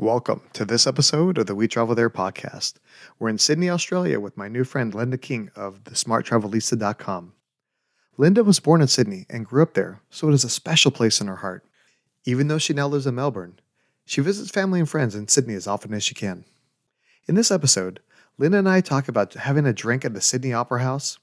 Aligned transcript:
Welcome 0.00 0.40
to 0.54 0.64
this 0.64 0.86
episode 0.86 1.36
of 1.36 1.44
the 1.44 1.54
We 1.54 1.68
Travel 1.68 1.94
There 1.94 2.08
podcast. 2.08 2.76
We're 3.18 3.28
in 3.28 3.36
Sydney, 3.36 3.68
Australia 3.68 4.18
with 4.18 4.34
my 4.34 4.48
new 4.48 4.64
friend 4.64 4.94
Linda 4.94 5.18
King 5.18 5.50
of 5.54 5.84
thesmarttravelista.com. 5.84 7.34
Linda 8.16 8.42
was 8.42 8.60
born 8.60 8.80
in 8.80 8.88
Sydney 8.88 9.26
and 9.28 9.44
grew 9.44 9.62
up 9.62 9.74
there, 9.74 10.00
so 10.08 10.30
it 10.30 10.32
is 10.32 10.42
a 10.42 10.48
special 10.48 10.90
place 10.90 11.20
in 11.20 11.26
her 11.26 11.36
heart. 11.36 11.66
Even 12.24 12.48
though 12.48 12.56
she 12.56 12.72
now 12.72 12.88
lives 12.88 13.06
in 13.06 13.14
Melbourne, 13.14 13.60
she 14.06 14.22
visits 14.22 14.50
family 14.50 14.80
and 14.80 14.88
friends 14.88 15.14
in 15.14 15.28
Sydney 15.28 15.52
as 15.52 15.66
often 15.66 15.92
as 15.92 16.02
she 16.02 16.14
can. 16.14 16.46
In 17.28 17.34
this 17.34 17.50
episode, 17.50 18.00
Linda 18.38 18.56
and 18.56 18.70
I 18.70 18.80
talk 18.80 19.06
about 19.06 19.34
having 19.34 19.66
a 19.66 19.74
drink 19.74 20.06
at 20.06 20.14
the 20.14 20.22
Sydney 20.22 20.54
Opera 20.54 20.82
House, 20.82 21.18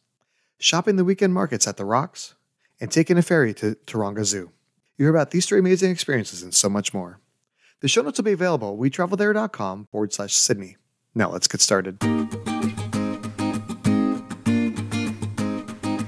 shopping 0.59 0.97
the 0.97 1.03
weekend 1.03 1.33
markets 1.33 1.67
at 1.67 1.77
the 1.77 1.85
Rocks, 1.85 2.35
and 2.79 2.91
taking 2.91 3.17
a 3.17 3.23
ferry 3.23 3.55
to 3.55 3.73
Taronga 3.87 4.23
Zoo. 4.23 4.51
You 4.97 5.05
hear 5.05 5.09
about 5.09 5.31
these 5.31 5.47
three 5.47 5.57
amazing 5.57 5.89
experiences 5.89 6.43
and 6.43 6.53
so 6.53 6.69
much 6.69 6.93
more. 6.93 7.19
The 7.81 7.87
show 7.87 8.01
notes 8.01 8.17
will 8.17 8.25
be 8.25 8.31
available 8.31 8.73
at 8.73 8.79
wetravelthere.com 8.79 9.89
forward 9.91 10.11
slash 10.11 10.33
Sydney. 10.33 10.77
Now 11.13 11.29
let's 11.29 11.47
get 11.47 11.61
started. 11.61 11.99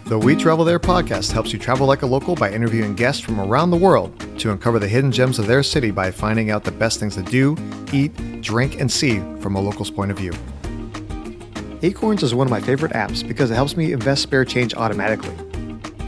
The 0.05 0.17
We 0.17 0.35
Travel 0.35 0.65
There 0.65 0.79
podcast 0.79 1.31
helps 1.31 1.53
you 1.53 1.59
travel 1.59 1.85
like 1.85 2.01
a 2.01 2.07
local 2.07 2.33
by 2.33 2.51
interviewing 2.51 2.95
guests 2.95 3.21
from 3.21 3.39
around 3.39 3.69
the 3.69 3.77
world 3.77 4.19
to 4.39 4.51
uncover 4.51 4.79
the 4.79 4.87
hidden 4.87 5.11
gems 5.11 5.37
of 5.37 5.45
their 5.45 5.61
city 5.61 5.91
by 5.91 6.09
finding 6.09 6.49
out 6.49 6.63
the 6.63 6.71
best 6.71 6.99
things 6.99 7.13
to 7.15 7.21
do, 7.21 7.55
eat, 7.93 8.41
drink, 8.41 8.79
and 8.81 8.91
see 8.91 9.19
from 9.39 9.55
a 9.55 9.61
local's 9.61 9.91
point 9.91 10.09
of 10.09 10.17
view. 10.17 10.31
Acorns 11.83 12.23
is 12.23 12.33
one 12.33 12.47
of 12.47 12.51
my 12.51 12.61
favorite 12.61 12.93
apps 12.93 13.25
because 13.25 13.51
it 13.51 13.55
helps 13.55 13.77
me 13.77 13.91
invest 13.93 14.23
spare 14.23 14.43
change 14.43 14.73
automatically. 14.73 15.35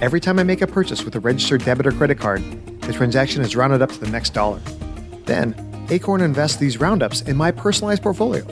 Every 0.02 0.20
time 0.20 0.40
I 0.40 0.44
make 0.44 0.64
a 0.64 0.68
purchase 0.68 1.06
with 1.06 1.16
a 1.16 1.20
registered 1.20 1.64
debit 1.64 1.86
or 1.86 1.92
credit 1.92 2.18
card, 2.18 2.42
the 2.82 2.94
transaction 2.94 3.44
is 3.44 3.56
rounded 3.56 3.84
up 3.84 3.92
to 3.92 4.00
the 4.00 4.10
next 4.10 4.32
dollar. 4.32 4.60
Then, 5.32 5.56
Acorn 5.90 6.20
invests 6.20 6.58
these 6.58 6.82
roundups 6.82 7.22
in 7.22 7.38
my 7.38 7.52
personalized 7.52 8.04
portfolio. 8.04 8.44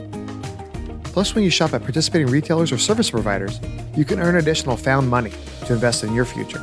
Plus, 1.02 1.34
when 1.34 1.44
you 1.44 1.50
shop 1.50 1.74
at 1.74 1.82
participating 1.82 2.28
retailers 2.28 2.72
or 2.72 2.78
service 2.78 3.10
providers, 3.10 3.60
you 3.94 4.06
can 4.06 4.18
earn 4.18 4.36
additional 4.36 4.78
found 4.78 5.06
money 5.06 5.32
to 5.66 5.74
invest 5.74 6.04
in 6.04 6.14
your 6.14 6.24
future. 6.24 6.62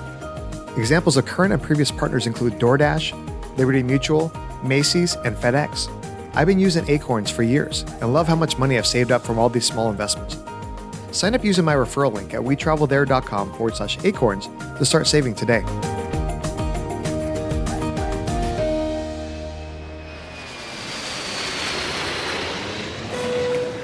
Examples 0.76 1.18
of 1.18 1.28
current 1.28 1.54
and 1.54 1.62
previous 1.62 1.92
partners 1.92 2.26
include 2.26 2.54
DoorDash, 2.54 3.14
Liberty 3.60 3.84
Mutual, 3.84 4.32
Macy's, 4.64 5.14
and 5.24 5.36
FedEx. 5.36 5.88
I've 6.36 6.48
been 6.48 6.60
using 6.60 6.90
Acorns 6.90 7.30
for 7.30 7.44
years 7.44 7.86
and 8.02 8.12
love 8.12 8.28
how 8.28 8.36
much 8.36 8.58
money 8.58 8.80
I've 8.80 8.88
saved 8.88 9.12
up 9.12 9.22
from 9.22 9.38
all 9.38 9.50
these 9.50 9.68
small 9.68 9.92
investments. 9.92 10.38
Sign 11.12 11.36
up 11.36 11.44
using 11.44 11.64
my 11.64 11.76
referral 11.76 12.12
link 12.12 12.34
at 12.34 12.42
wetravelthere.com 12.42 13.54
forward 13.54 13.76
slash 13.76 14.04
acorns 14.04 14.48
to 14.80 14.84
start 14.84 15.06
saving 15.06 15.36
today. 15.36 15.64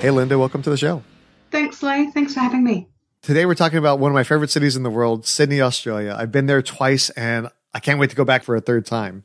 Hey, 0.03 0.11
Linda, 0.11 0.37
welcome 0.37 0.61
to 0.63 0.69
the 0.69 0.75
show. 0.75 1.01
Thanks, 1.49 1.81
Lee. 1.81 2.11
Thanks 2.11 2.33
for 2.33 2.41
having 2.41 2.61
me. 2.61 2.89
Today, 3.21 3.45
we're 3.45 3.55
talking 3.55 3.77
about 3.77 3.99
one 3.99 4.11
of 4.11 4.13
my 4.13 4.25
favorite 4.25 4.49
cities 4.49 4.75
in 4.75 4.83
the 4.83 4.89
world, 4.89 5.25
Sydney, 5.25 5.61
Australia. 5.61 6.13
I've 6.19 6.29
been 6.29 6.45
there 6.45 6.61
twice 6.61 7.09
and 7.11 7.47
I 7.73 7.79
can't 7.79 8.01
wait 8.01 8.09
to 8.09 8.15
go 8.17 8.25
back 8.25 8.43
for 8.43 8.53
a 8.53 8.59
third 8.59 8.85
time. 8.85 9.23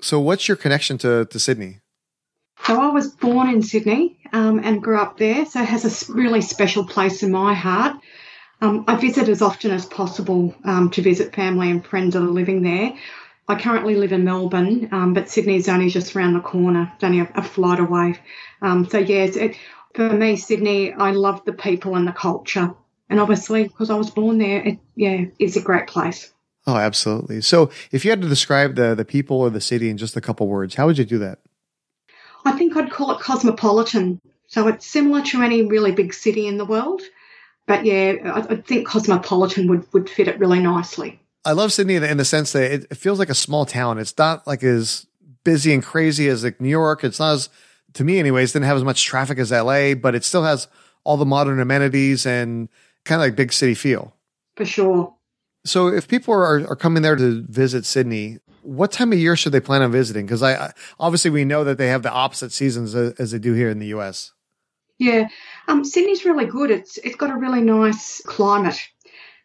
So, 0.00 0.18
what's 0.18 0.48
your 0.48 0.56
connection 0.56 0.96
to, 0.96 1.26
to 1.26 1.38
Sydney? 1.38 1.80
So, 2.64 2.80
I 2.80 2.86
was 2.86 3.08
born 3.08 3.50
in 3.50 3.60
Sydney 3.62 4.18
um, 4.32 4.60
and 4.64 4.82
grew 4.82 4.98
up 4.98 5.18
there, 5.18 5.44
so 5.44 5.60
it 5.60 5.68
has 5.68 6.08
a 6.08 6.12
really 6.14 6.40
special 6.40 6.86
place 6.86 7.22
in 7.22 7.30
my 7.30 7.52
heart. 7.52 7.98
Um, 8.62 8.86
I 8.88 8.96
visit 8.96 9.28
as 9.28 9.42
often 9.42 9.72
as 9.72 9.84
possible 9.84 10.54
um, 10.64 10.88
to 10.92 11.02
visit 11.02 11.36
family 11.36 11.70
and 11.70 11.84
friends 11.84 12.14
that 12.14 12.22
are 12.22 12.26
living 12.26 12.62
there. 12.62 12.94
I 13.46 13.60
currently 13.60 13.96
live 13.96 14.12
in 14.14 14.24
Melbourne, 14.24 14.88
um, 14.90 15.12
but 15.12 15.28
Sydney's 15.28 15.68
only 15.68 15.90
just 15.90 16.16
around 16.16 16.32
the 16.32 16.40
corner, 16.40 16.90
it's 16.94 17.04
only 17.04 17.20
a, 17.20 17.30
a 17.34 17.42
flight 17.42 17.78
away. 17.78 18.18
Um, 18.62 18.88
so, 18.88 18.96
yeah, 18.96 19.24
it, 19.24 19.58
for 19.94 20.12
me, 20.12 20.36
Sydney, 20.36 20.92
I 20.92 21.12
love 21.12 21.44
the 21.44 21.52
people 21.52 21.96
and 21.96 22.06
the 22.06 22.12
culture. 22.12 22.74
And 23.08 23.20
obviously, 23.20 23.64
because 23.64 23.90
I 23.90 23.94
was 23.94 24.10
born 24.10 24.38
there, 24.38 24.62
it, 24.62 24.78
yeah, 24.96 25.26
it's 25.38 25.56
a 25.56 25.60
great 25.60 25.86
place. 25.86 26.32
Oh, 26.66 26.76
absolutely. 26.76 27.42
So, 27.42 27.70
if 27.92 28.04
you 28.04 28.10
had 28.10 28.22
to 28.22 28.28
describe 28.28 28.74
the 28.74 28.94
the 28.94 29.04
people 29.04 29.38
or 29.38 29.50
the 29.50 29.60
city 29.60 29.90
in 29.90 29.98
just 29.98 30.16
a 30.16 30.20
couple 30.20 30.48
words, 30.48 30.74
how 30.74 30.86
would 30.86 30.98
you 30.98 31.04
do 31.04 31.18
that? 31.18 31.40
I 32.44 32.52
think 32.52 32.76
I'd 32.76 32.90
call 32.90 33.10
it 33.12 33.20
cosmopolitan. 33.20 34.20
So 34.46 34.68
it's 34.68 34.86
similar 34.86 35.22
to 35.22 35.42
any 35.42 35.62
really 35.62 35.92
big 35.92 36.14
city 36.14 36.46
in 36.46 36.58
the 36.58 36.64
world, 36.64 37.02
but 37.66 37.84
yeah, 37.84 38.14
I, 38.24 38.54
I 38.54 38.56
think 38.56 38.86
cosmopolitan 38.86 39.68
would 39.68 39.86
would 39.92 40.08
fit 40.08 40.28
it 40.28 40.38
really 40.38 40.60
nicely. 40.60 41.20
I 41.44 41.52
love 41.52 41.72
Sydney 41.72 41.96
in 41.96 42.02
the, 42.02 42.10
in 42.10 42.16
the 42.16 42.24
sense 42.24 42.52
that 42.52 42.72
it, 42.72 42.86
it 42.90 42.96
feels 42.96 43.18
like 43.18 43.28
a 43.28 43.34
small 43.34 43.66
town. 43.66 43.98
It's 43.98 44.16
not 44.16 44.46
like 44.46 44.62
as 44.62 45.06
busy 45.44 45.74
and 45.74 45.82
crazy 45.82 46.28
as 46.28 46.42
like 46.42 46.60
New 46.60 46.70
York. 46.70 47.04
It's 47.04 47.20
not 47.20 47.34
as 47.34 47.48
to 47.94 48.04
me 48.04 48.18
anyways, 48.18 48.52
didn't 48.52 48.66
have 48.66 48.76
as 48.76 48.84
much 48.84 49.04
traffic 49.04 49.38
as 49.38 49.50
LA, 49.50 49.94
but 49.94 50.14
it 50.14 50.24
still 50.24 50.44
has 50.44 50.68
all 51.04 51.16
the 51.16 51.24
modern 51.24 51.60
amenities 51.60 52.26
and 52.26 52.68
kind 53.04 53.20
of 53.20 53.26
like 53.26 53.36
big 53.36 53.52
city 53.52 53.74
feel. 53.74 54.14
For 54.56 54.64
sure. 54.64 55.14
So 55.64 55.88
if 55.88 56.08
people 56.08 56.34
are, 56.34 56.66
are 56.68 56.76
coming 56.76 57.02
there 57.02 57.16
to 57.16 57.42
visit 57.48 57.86
Sydney, 57.86 58.38
what 58.62 58.92
time 58.92 59.12
of 59.12 59.18
year 59.18 59.36
should 59.36 59.52
they 59.52 59.60
plan 59.60 59.82
on 59.82 59.92
visiting? 59.92 60.26
Because 60.26 60.42
I, 60.42 60.72
obviously 60.98 61.30
we 61.30 61.44
know 61.44 61.64
that 61.64 61.78
they 61.78 61.88
have 61.88 62.02
the 62.02 62.12
opposite 62.12 62.52
seasons 62.52 62.94
as, 62.94 63.12
as 63.14 63.30
they 63.30 63.38
do 63.38 63.52
here 63.52 63.70
in 63.70 63.78
the 63.78 63.86
US. 63.88 64.32
Yeah, 64.98 65.28
um, 65.66 65.84
Sydney's 65.84 66.24
really 66.24 66.46
good. 66.46 66.70
It's 66.70 66.98
it's 66.98 67.16
got 67.16 67.30
a 67.30 67.36
really 67.36 67.60
nice 67.60 68.22
climate. 68.26 68.78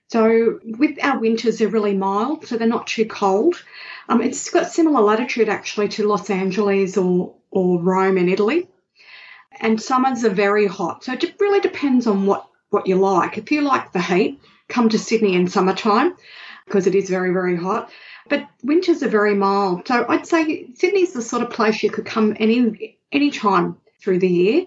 So 0.10 0.60
with 0.64 0.98
our 1.04 1.20
winters, 1.20 1.60
they're 1.60 1.68
really 1.68 1.96
mild, 1.96 2.46
so 2.46 2.58
they're 2.58 2.68
not 2.68 2.88
too 2.88 3.06
cold. 3.06 3.64
Um, 4.08 4.22
it's 4.22 4.50
got 4.50 4.72
similar 4.72 5.02
latitude 5.02 5.50
actually 5.50 5.90
to 5.90 6.08
Los 6.08 6.30
Angeles 6.30 6.98
or 6.98 7.36
or 7.52 7.80
Rome 7.80 8.18
in 8.18 8.30
Italy. 8.30 8.68
And 9.60 9.82
summers 9.82 10.24
are 10.24 10.30
very 10.30 10.68
hot. 10.68 11.04
So 11.04 11.14
it 11.14 11.36
really 11.40 11.60
depends 11.60 12.08
on 12.08 12.26
what, 12.26 12.48
what 12.70 12.88
you 12.88 12.96
like. 12.96 13.38
If 13.38 13.52
you 13.52 13.62
like 13.62 13.92
the 13.92 14.02
heat, 14.02 14.40
come 14.68 14.90
to 14.90 15.00
Sydney 15.00 15.36
in 15.36 15.48
summertime 15.48 16.16
because 16.66 16.88
it 16.88 16.96
is 16.96 17.10
very, 17.10 17.34
very 17.34 17.56
hot. 17.56 17.92
But 18.30 18.48
winters 18.64 19.02
are 19.04 19.10
very 19.10 19.34
mild. 19.34 19.88
So 19.88 20.06
I'd 20.08 20.28
say 20.28 20.68
Sydney's 20.76 21.14
the 21.14 21.22
sort 21.22 21.42
of 21.44 21.50
place 21.50 21.82
you 21.82 21.90
could 21.90 22.06
come 22.06 22.36
any 22.40 22.98
any 23.12 23.32
time 23.32 23.78
through 24.00 24.20
the 24.20 24.30
year. 24.30 24.66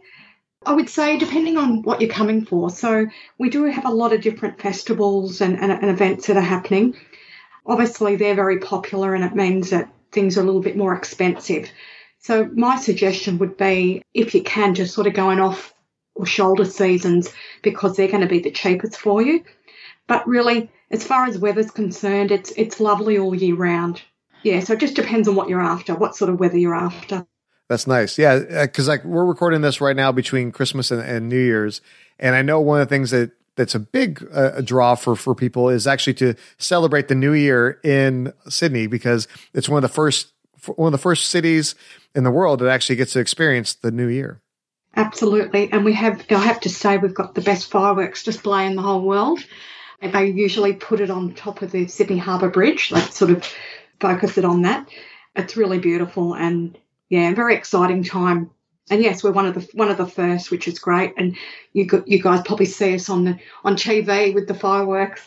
I 0.64 0.72
would 0.72 0.88
say 0.88 1.18
depending 1.18 1.56
on 1.56 1.82
what 1.82 2.00
you're 2.00 2.10
coming 2.10 2.44
for. 2.44 2.70
So 2.70 3.06
we 3.38 3.50
do 3.50 3.64
have 3.64 3.84
a 3.84 3.90
lot 3.90 4.12
of 4.12 4.20
different 4.20 4.60
festivals 4.60 5.40
and, 5.40 5.58
and, 5.58 5.72
and 5.72 5.90
events 5.90 6.26
that 6.26 6.36
are 6.36 6.40
happening. 6.40 6.96
Obviously 7.66 8.16
they're 8.16 8.34
very 8.34 8.58
popular 8.58 9.14
and 9.14 9.24
it 9.24 9.34
means 9.34 9.70
that 9.70 9.92
things 10.10 10.36
are 10.36 10.42
a 10.42 10.44
little 10.44 10.60
bit 10.60 10.76
more 10.76 10.94
expensive. 10.94 11.70
So 12.18 12.48
my 12.54 12.78
suggestion 12.78 13.38
would 13.38 13.56
be 13.56 14.02
if 14.14 14.34
you 14.34 14.42
can 14.42 14.74
just 14.74 14.94
sort 14.94 15.06
of 15.06 15.14
going 15.14 15.40
off 15.40 15.74
or 16.14 16.26
shoulder 16.26 16.64
seasons 16.64 17.32
because 17.62 17.96
they're 17.96 18.08
going 18.08 18.20
to 18.20 18.28
be 18.28 18.40
the 18.40 18.50
cheapest 18.50 18.96
for 18.96 19.22
you. 19.22 19.44
But 20.06 20.26
really, 20.26 20.70
as 20.90 21.04
far 21.04 21.24
as 21.24 21.38
weather's 21.38 21.70
concerned, 21.70 22.30
it's 22.30 22.52
it's 22.56 22.80
lovely 22.80 23.18
all 23.18 23.34
year 23.34 23.56
round. 23.56 24.02
Yeah, 24.42 24.60
so 24.60 24.74
it 24.74 24.80
just 24.80 24.96
depends 24.96 25.28
on 25.28 25.36
what 25.36 25.48
you're 25.48 25.60
after, 25.60 25.94
what 25.94 26.16
sort 26.16 26.30
of 26.30 26.40
weather 26.40 26.58
you're 26.58 26.74
after. 26.74 27.26
That's 27.68 27.86
nice. 27.86 28.18
Yeah, 28.18 28.38
because 28.62 28.88
uh, 28.88 28.92
like 28.92 29.04
we're 29.04 29.24
recording 29.24 29.62
this 29.62 29.80
right 29.80 29.96
now 29.96 30.12
between 30.12 30.52
Christmas 30.52 30.90
and, 30.90 31.00
and, 31.00 31.28
New 31.28 31.40
Year's, 31.40 31.80
and 32.18 32.34
I 32.34 32.42
know 32.42 32.60
one 32.60 32.80
of 32.80 32.88
the 32.88 32.94
things 32.94 33.10
that 33.12 33.30
that's 33.56 33.74
a 33.74 33.78
big 33.78 34.26
uh, 34.32 34.60
draw 34.60 34.94
for 34.94 35.16
for 35.16 35.34
people 35.34 35.68
is 35.68 35.86
actually 35.86 36.14
to 36.14 36.34
celebrate 36.58 37.08
the 37.08 37.14
New 37.14 37.32
Year 37.32 37.80
in 37.82 38.32
Sydney 38.48 38.86
because 38.86 39.28
it's 39.54 39.68
one 39.68 39.82
of 39.82 39.88
the 39.88 39.94
first 39.94 40.32
one 40.76 40.88
of 40.88 40.92
the 40.92 41.02
first 41.02 41.28
cities 41.28 41.74
in 42.14 42.24
the 42.24 42.30
world 42.30 42.60
that 42.60 42.68
actually 42.68 42.96
gets 42.96 43.12
to 43.12 43.20
experience 43.20 43.74
the 43.74 43.90
new 43.90 44.08
year. 44.08 44.40
Absolutely. 44.94 45.72
And 45.72 45.84
we 45.84 45.94
have, 45.94 46.24
I 46.30 46.34
have 46.34 46.60
to 46.60 46.68
say, 46.68 46.98
we've 46.98 47.14
got 47.14 47.34
the 47.34 47.40
best 47.40 47.70
fireworks 47.70 48.24
display 48.24 48.66
in 48.66 48.76
the 48.76 48.82
whole 48.82 49.02
world. 49.02 49.40
And 50.00 50.12
they 50.12 50.26
usually 50.26 50.74
put 50.74 51.00
it 51.00 51.10
on 51.10 51.34
top 51.34 51.62
of 51.62 51.70
the 51.70 51.86
Sydney 51.86 52.18
Harbour 52.18 52.50
Bridge, 52.50 52.90
like 52.90 53.12
sort 53.12 53.30
of 53.30 53.48
focus 54.00 54.36
it 54.36 54.44
on 54.44 54.62
that. 54.62 54.88
It's 55.34 55.56
really 55.56 55.78
beautiful 55.78 56.34
and 56.34 56.76
yeah, 57.12 57.34
very 57.34 57.54
exciting 57.54 58.02
time. 58.04 58.50
And 58.90 59.02
yes, 59.02 59.22
we're 59.22 59.32
one 59.32 59.44
of 59.44 59.54
the 59.54 59.68
one 59.74 59.90
of 59.90 59.98
the 59.98 60.06
first, 60.06 60.50
which 60.50 60.66
is 60.66 60.78
great. 60.78 61.12
And 61.18 61.36
you 61.74 61.86
you 62.06 62.22
guys 62.22 62.40
probably 62.42 62.64
see 62.64 62.94
us 62.94 63.10
on 63.10 63.24
the 63.24 63.38
on 63.64 63.76
TV 63.76 64.34
with 64.34 64.48
the 64.48 64.54
fireworks. 64.54 65.20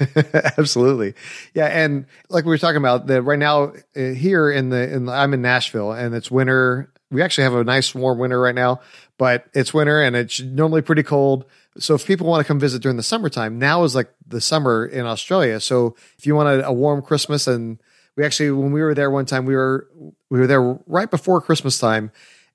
Absolutely. 0.58 1.14
Yeah. 1.54 1.66
And 1.66 2.06
like 2.28 2.44
we 2.44 2.50
were 2.50 2.58
talking 2.58 2.78
about 2.78 3.06
that 3.06 3.22
right 3.22 3.38
now 3.38 3.72
uh, 3.96 4.10
here 4.10 4.50
in 4.50 4.70
the, 4.70 4.92
in 4.92 5.06
the, 5.06 5.12
I'm 5.12 5.32
in 5.32 5.40
Nashville 5.40 5.92
and 5.92 6.12
it's 6.12 6.28
winter. 6.28 6.92
We 7.10 7.22
actually 7.22 7.44
have 7.44 7.54
a 7.54 7.64
nice 7.64 7.94
warm 7.94 8.18
winter 8.18 8.38
right 8.38 8.54
now, 8.54 8.80
but 9.16 9.46
it's 9.54 9.72
winter 9.72 10.02
and 10.02 10.16
it's 10.16 10.40
normally 10.40 10.82
pretty 10.82 11.04
cold. 11.04 11.44
So 11.78 11.94
if 11.94 12.04
people 12.04 12.26
want 12.26 12.44
to 12.44 12.48
come 12.48 12.58
visit 12.58 12.82
during 12.82 12.96
the 12.96 13.02
summertime, 13.04 13.60
now 13.60 13.84
is 13.84 13.94
like 13.94 14.12
the 14.26 14.40
summer 14.40 14.84
in 14.84 15.06
Australia. 15.06 15.60
So 15.60 15.94
if 16.18 16.26
you 16.26 16.34
want 16.34 16.48
a, 16.48 16.66
a 16.66 16.72
warm 16.72 17.00
Christmas 17.00 17.46
and 17.46 17.78
we 18.18 18.24
actually, 18.24 18.50
when 18.50 18.72
we 18.72 18.82
were 18.82 18.94
there 18.94 19.12
one 19.12 19.26
time, 19.26 19.46
we 19.46 19.54
were, 19.54 19.88
we 20.28 20.40
were 20.40 20.48
there 20.48 20.76
right 20.86 21.08
before 21.08 21.40
Christmas 21.40 21.78
time 21.78 22.10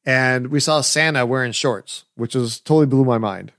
and 0.05 0.47
we 0.47 0.59
saw 0.59 0.81
Santa 0.81 1.25
wearing 1.25 1.53
shorts, 1.53 2.03
which 2.15 2.35
was 2.35 2.59
totally 2.59 2.85
blew 2.85 3.05
my 3.05 3.17
mind. 3.17 3.53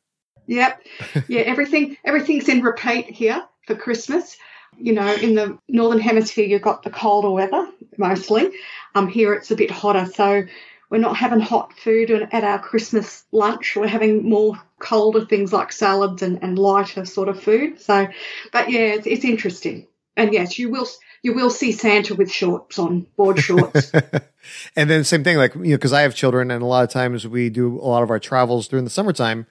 Yep. 0.46 0.82
Yeah. 1.28 1.40
Everything, 1.40 1.96
everything's 2.04 2.50
in 2.50 2.60
repeat 2.60 3.06
here 3.06 3.42
for 3.66 3.74
Christmas. 3.74 4.36
You 4.76 4.92
know, 4.92 5.14
in 5.14 5.34
the 5.34 5.58
northern 5.66 5.98
hemisphere, 5.98 6.44
you've 6.44 6.60
got 6.60 6.82
the 6.82 6.90
colder 6.90 7.30
weather 7.30 7.68
mostly. 7.96 8.50
Um, 8.94 9.08
here 9.08 9.32
it's 9.32 9.50
a 9.50 9.56
bit 9.56 9.70
hotter, 9.70 10.04
so 10.04 10.42
we're 10.90 10.98
not 10.98 11.16
having 11.16 11.40
hot 11.40 11.72
food 11.72 12.10
at 12.10 12.44
our 12.44 12.58
Christmas 12.58 13.24
lunch. 13.32 13.76
We're 13.76 13.86
having 13.86 14.28
more 14.28 14.60
colder 14.78 15.24
things 15.24 15.54
like 15.54 15.72
salads 15.72 16.20
and, 16.20 16.42
and 16.42 16.58
lighter 16.58 17.06
sort 17.06 17.30
of 17.30 17.42
food. 17.42 17.80
So, 17.80 18.08
but 18.52 18.70
yeah, 18.70 18.94
it's, 18.94 19.06
it's 19.06 19.24
interesting. 19.24 19.86
And 20.16 20.34
yes, 20.34 20.58
you 20.58 20.70
will 20.70 20.86
you 21.24 21.32
will 21.32 21.50
see 21.50 21.72
Santa 21.72 22.14
with 22.14 22.30
shorts 22.30 22.78
on, 22.78 23.06
board 23.16 23.40
shorts. 23.40 23.90
and 24.76 24.90
then 24.90 25.04
same 25.04 25.24
thing, 25.24 25.38
like 25.38 25.54
you 25.54 25.62
know, 25.62 25.76
because 25.76 25.94
I 25.94 26.02
have 26.02 26.14
children, 26.14 26.50
and 26.50 26.62
a 26.62 26.66
lot 26.66 26.84
of 26.84 26.90
times 26.90 27.26
we 27.26 27.48
do 27.48 27.80
a 27.80 27.88
lot 27.88 28.02
of 28.02 28.10
our 28.10 28.20
travels 28.20 28.68
during 28.68 28.84
the 28.84 28.90
summertime 28.90 29.46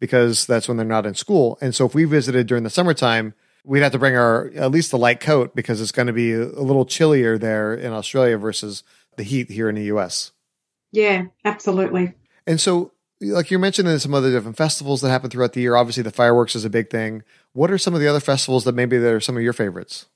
because 0.00 0.46
that's 0.46 0.66
when 0.66 0.78
they're 0.78 0.86
not 0.86 1.04
in 1.04 1.14
school. 1.14 1.58
And 1.60 1.74
so 1.74 1.84
if 1.84 1.94
we 1.94 2.04
visited 2.04 2.46
during 2.46 2.64
the 2.64 2.70
summertime, 2.70 3.34
we'd 3.62 3.82
have 3.82 3.92
to 3.92 3.98
bring 3.98 4.16
our 4.16 4.50
at 4.56 4.70
least 4.70 4.94
a 4.94 4.96
light 4.96 5.20
coat 5.20 5.54
because 5.54 5.82
it's 5.82 5.92
going 5.92 6.06
to 6.06 6.14
be 6.14 6.32
a 6.32 6.46
little 6.46 6.86
chillier 6.86 7.36
there 7.36 7.74
in 7.74 7.92
Australia 7.92 8.38
versus 8.38 8.82
the 9.16 9.22
heat 9.22 9.50
here 9.50 9.68
in 9.68 9.74
the 9.74 9.84
US. 9.84 10.32
Yeah, 10.92 11.26
absolutely. 11.44 12.14
And 12.46 12.58
so, 12.58 12.92
like 13.20 13.50
you 13.50 13.58
mentioned, 13.58 13.86
there's 13.86 14.02
some 14.02 14.14
other 14.14 14.32
different 14.32 14.56
festivals 14.56 15.02
that 15.02 15.10
happen 15.10 15.28
throughout 15.28 15.52
the 15.52 15.60
year. 15.60 15.76
Obviously, 15.76 16.04
the 16.04 16.10
fireworks 16.10 16.56
is 16.56 16.64
a 16.64 16.70
big 16.70 16.88
thing. 16.88 17.22
What 17.52 17.70
are 17.70 17.76
some 17.76 17.92
of 17.92 18.00
the 18.00 18.08
other 18.08 18.20
festivals 18.20 18.64
that 18.64 18.74
maybe 18.74 18.96
that 18.96 19.12
are 19.12 19.20
some 19.20 19.36
of 19.36 19.42
your 19.42 19.52
favorites? 19.52 20.06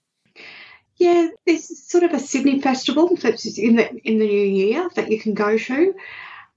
Yeah, 0.97 1.29
there's 1.47 1.89
sort 1.89 2.05
of 2.05 2.13
a 2.13 2.19
Sydney 2.19 2.61
festival 2.61 3.17
that's 3.17 3.59
in 3.59 3.77
the 3.77 3.95
in 3.97 4.19
the 4.19 4.27
new 4.27 4.47
year 4.47 4.89
that 4.95 5.11
you 5.11 5.19
can 5.21 5.35
go 5.35 5.57
to. 5.57 5.95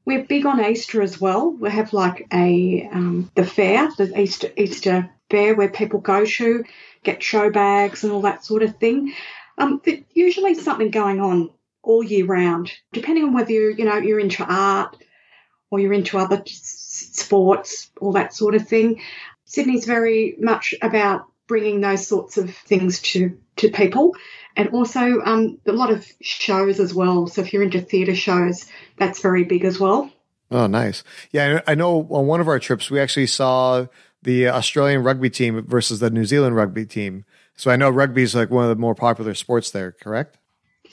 We're 0.06 0.26
big 0.26 0.46
on 0.46 0.64
Easter 0.64 1.02
as 1.02 1.20
well. 1.20 1.50
We 1.50 1.70
have 1.72 1.94
like 1.94 2.28
a 2.32 2.88
um, 2.92 3.32
the 3.36 3.46
fair, 3.46 3.90
the 3.98 4.20
Easter 4.20 4.50
Easter 4.56 5.10
fair 5.32 5.56
where 5.56 5.70
people 5.70 6.00
go 6.00 6.26
to 6.26 6.64
get 7.04 7.24
show 7.24 7.50
bags 7.50 8.04
and 8.04 8.14
all 8.14 8.22
that 8.22 8.46
sort 8.46 8.64
of 8.64 8.78
thing. 8.78 9.14
Um, 9.58 9.82
usually 10.14 10.54
something 10.56 10.92
going 10.92 11.22
on 11.22 11.50
all 11.82 12.04
year 12.04 12.26
round, 12.26 12.72
depending 12.92 13.24
on 13.24 13.34
whether 13.34 13.52
you 13.52 13.74
you 13.78 13.86
know 13.86 13.98
you're 13.98 14.20
into 14.20 14.44
art 14.44 14.98
or 15.72 15.80
you're 15.80 15.94
into 15.94 16.18
other 16.18 16.44
sports, 16.46 17.90
all 18.00 18.12
that 18.14 18.34
sort 18.34 18.56
of 18.56 18.68
thing. 18.68 19.02
Sydney's 19.46 19.86
very 19.86 20.36
much 20.40 20.74
about 20.82 21.26
bringing 21.48 21.82
those 21.82 22.08
sorts 22.08 22.38
of 22.38 22.56
things 22.56 23.00
to 23.02 23.38
to 23.58 23.70
people, 23.70 24.16
and 24.56 24.70
also 24.70 25.22
um, 25.22 25.60
a 25.66 25.72
lot 25.72 25.92
of 25.92 26.06
shows 26.22 26.80
as 26.80 26.94
well. 26.94 27.28
So 27.28 27.42
if 27.42 27.54
you're 27.54 27.64
into 27.64 27.82
theatre 27.82 28.16
shows, 28.16 28.66
that's 28.98 29.22
very 29.22 29.44
big 29.44 29.66
as 29.66 29.80
well. 29.80 30.12
Oh, 30.52 30.68
nice. 30.68 31.04
Yeah, 31.32 31.62
I 31.68 31.76
know 31.76 32.08
on 32.10 32.28
one 32.28 32.42
of 32.42 32.48
our 32.48 32.60
trips 32.60 32.92
we 32.92 33.00
actually 33.00 33.28
saw 33.28 33.88
the 34.22 34.50
Australian 34.50 35.04
rugby 35.04 35.30
team 35.30 35.66
versus 35.66 36.00
the 36.00 36.10
New 36.10 36.26
Zealand 36.26 36.56
rugby 36.56 36.86
team. 36.86 37.26
So 37.56 37.72
I 37.72 37.76
know 37.76 37.90
rugby 37.90 38.24
is 38.24 38.36
like 38.36 38.50
one 38.50 38.64
of 38.64 38.70
the 38.70 38.76
more 38.76 38.96
popular 38.96 39.34
sports 39.34 39.72
there, 39.72 39.92
correct? 39.92 40.38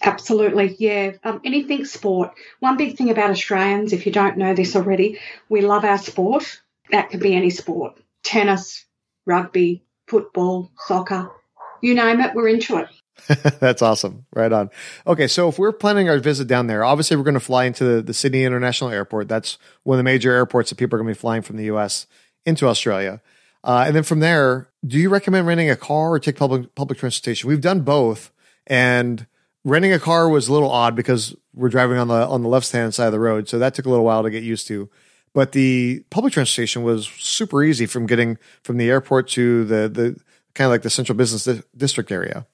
Absolutely, 0.02 0.74
yeah. 0.78 1.12
Um, 1.24 1.40
anything 1.44 1.84
sport. 1.84 2.32
One 2.60 2.76
big 2.76 2.96
thing 2.96 3.10
about 3.10 3.30
Australians, 3.30 3.92
if 3.92 4.06
you 4.06 4.12
don't 4.12 4.36
know 4.36 4.54
this 4.54 4.74
already, 4.74 5.18
we 5.48 5.60
love 5.60 5.84
our 5.84 5.98
sport. 5.98 6.60
That 6.90 7.10
could 7.10 7.20
be 7.20 7.34
any 7.34 7.50
sport 7.50 7.98
tennis, 8.22 8.84
rugby, 9.26 9.84
football, 10.12 10.70
soccer, 10.86 11.32
you 11.80 11.94
name 11.94 12.20
it, 12.20 12.34
we're 12.34 12.48
into 12.48 12.76
it. 12.76 12.88
That's 13.60 13.80
awesome. 13.80 14.26
Right 14.34 14.52
on. 14.52 14.68
Okay, 15.06 15.26
so 15.26 15.48
if 15.48 15.58
we're 15.58 15.72
planning 15.72 16.10
our 16.10 16.18
visit 16.18 16.46
down 16.46 16.66
there, 16.66 16.84
obviously 16.84 17.16
we're 17.16 17.22
going 17.22 17.34
to 17.34 17.40
fly 17.40 17.64
into 17.64 17.82
the, 17.82 18.02
the 18.02 18.12
Sydney 18.12 18.44
International 18.44 18.90
Airport. 18.90 19.28
That's 19.28 19.56
one 19.84 19.94
of 19.94 19.98
the 19.98 20.04
major 20.04 20.30
airports 20.32 20.68
that 20.68 20.76
people 20.76 20.96
are 20.96 21.02
going 21.02 21.14
to 21.14 21.18
be 21.18 21.20
flying 21.20 21.40
from 21.40 21.56
the 21.56 21.64
US 21.64 22.06
into 22.44 22.68
Australia. 22.68 23.22
Uh, 23.64 23.84
and 23.86 23.96
then 23.96 24.02
from 24.02 24.20
there, 24.20 24.68
do 24.86 24.98
you 24.98 25.08
recommend 25.08 25.46
renting 25.46 25.70
a 25.70 25.76
car 25.76 26.10
or 26.10 26.18
take 26.18 26.36
public 26.36 26.74
public 26.74 26.98
transportation? 26.98 27.48
We've 27.48 27.60
done 27.60 27.80
both, 27.80 28.32
and 28.66 29.26
renting 29.64 29.92
a 29.92 30.00
car 30.00 30.28
was 30.28 30.48
a 30.48 30.52
little 30.52 30.70
odd 30.70 30.94
because 30.94 31.34
we're 31.54 31.68
driving 31.68 31.96
on 31.96 32.08
the 32.08 32.26
on 32.26 32.42
the 32.42 32.48
left 32.48 32.70
hand 32.72 32.92
side 32.92 33.06
of 33.06 33.12
the 33.12 33.20
road, 33.20 33.48
so 33.48 33.58
that 33.60 33.74
took 33.74 33.86
a 33.86 33.88
little 33.88 34.04
while 34.04 34.24
to 34.24 34.30
get 34.30 34.42
used 34.42 34.66
to. 34.66 34.90
But 35.34 35.52
the 35.52 36.04
public 36.10 36.32
transportation 36.34 36.82
was 36.82 37.06
super 37.06 37.62
easy 37.62 37.86
from 37.86 38.06
getting 38.06 38.38
from 38.62 38.76
the 38.76 38.90
airport 38.90 39.28
to 39.30 39.64
the 39.64 39.88
the 39.88 40.20
kind 40.54 40.66
of 40.66 40.70
like 40.70 40.82
the 40.82 40.90
central 40.90 41.16
business 41.16 41.44
di- 41.44 41.62
district 41.76 42.12
area. 42.12 42.46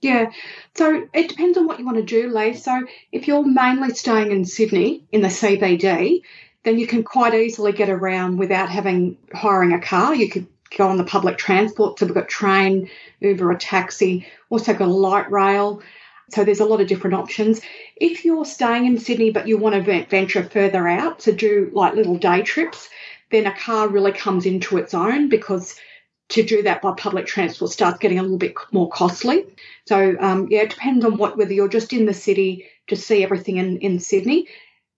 Yeah, 0.00 0.30
so 0.74 1.06
it 1.12 1.28
depends 1.28 1.58
on 1.58 1.66
what 1.66 1.78
you 1.78 1.84
want 1.84 1.98
to 1.98 2.02
do, 2.02 2.34
Lee. 2.34 2.54
So 2.54 2.86
if 3.12 3.28
you're 3.28 3.44
mainly 3.44 3.90
staying 3.90 4.32
in 4.32 4.46
Sydney 4.46 5.04
in 5.12 5.20
the 5.20 5.28
CBD, 5.28 6.22
then 6.64 6.78
you 6.78 6.86
can 6.86 7.04
quite 7.04 7.34
easily 7.34 7.72
get 7.72 7.90
around 7.90 8.38
without 8.38 8.70
having 8.70 9.18
hiring 9.32 9.72
a 9.72 9.80
car. 9.80 10.14
You 10.14 10.30
could 10.30 10.46
go 10.76 10.88
on 10.88 10.96
the 10.96 11.04
public 11.04 11.36
transport. 11.36 11.98
So 11.98 12.06
we've 12.06 12.14
got 12.14 12.28
train, 12.28 12.88
Uber, 13.20 13.50
a 13.50 13.58
taxi. 13.58 14.26
Also 14.48 14.72
got 14.72 14.88
a 14.88 14.92
light 14.92 15.30
rail. 15.30 15.82
So 16.30 16.44
there's 16.44 16.60
a 16.60 16.64
lot 16.64 16.80
of 16.80 16.88
different 16.88 17.14
options. 17.14 17.60
If 17.96 18.24
you're 18.24 18.44
staying 18.44 18.86
in 18.86 18.98
Sydney 18.98 19.30
but 19.30 19.48
you 19.48 19.58
want 19.58 19.74
to 19.74 20.04
venture 20.06 20.44
further 20.44 20.86
out 20.88 21.20
to 21.20 21.32
do 21.32 21.70
like 21.72 21.94
little 21.94 22.16
day 22.16 22.42
trips, 22.42 22.88
then 23.30 23.46
a 23.46 23.56
car 23.56 23.88
really 23.88 24.12
comes 24.12 24.46
into 24.46 24.78
its 24.78 24.94
own 24.94 25.28
because 25.28 25.76
to 26.30 26.42
do 26.42 26.62
that 26.62 26.80
by 26.80 26.92
public 26.96 27.26
transport 27.26 27.72
starts 27.72 27.98
getting 27.98 28.18
a 28.18 28.22
little 28.22 28.38
bit 28.38 28.54
more 28.72 28.88
costly. 28.88 29.44
So 29.86 30.16
um, 30.20 30.46
yeah, 30.50 30.60
it 30.60 30.70
depends 30.70 31.04
on 31.04 31.16
what 31.16 31.36
whether 31.36 31.52
you're 31.52 31.68
just 31.68 31.92
in 31.92 32.06
the 32.06 32.14
city 32.14 32.66
to 32.86 32.96
see 32.96 33.22
everything 33.22 33.56
in, 33.56 33.78
in 33.78 33.98
Sydney. 33.98 34.48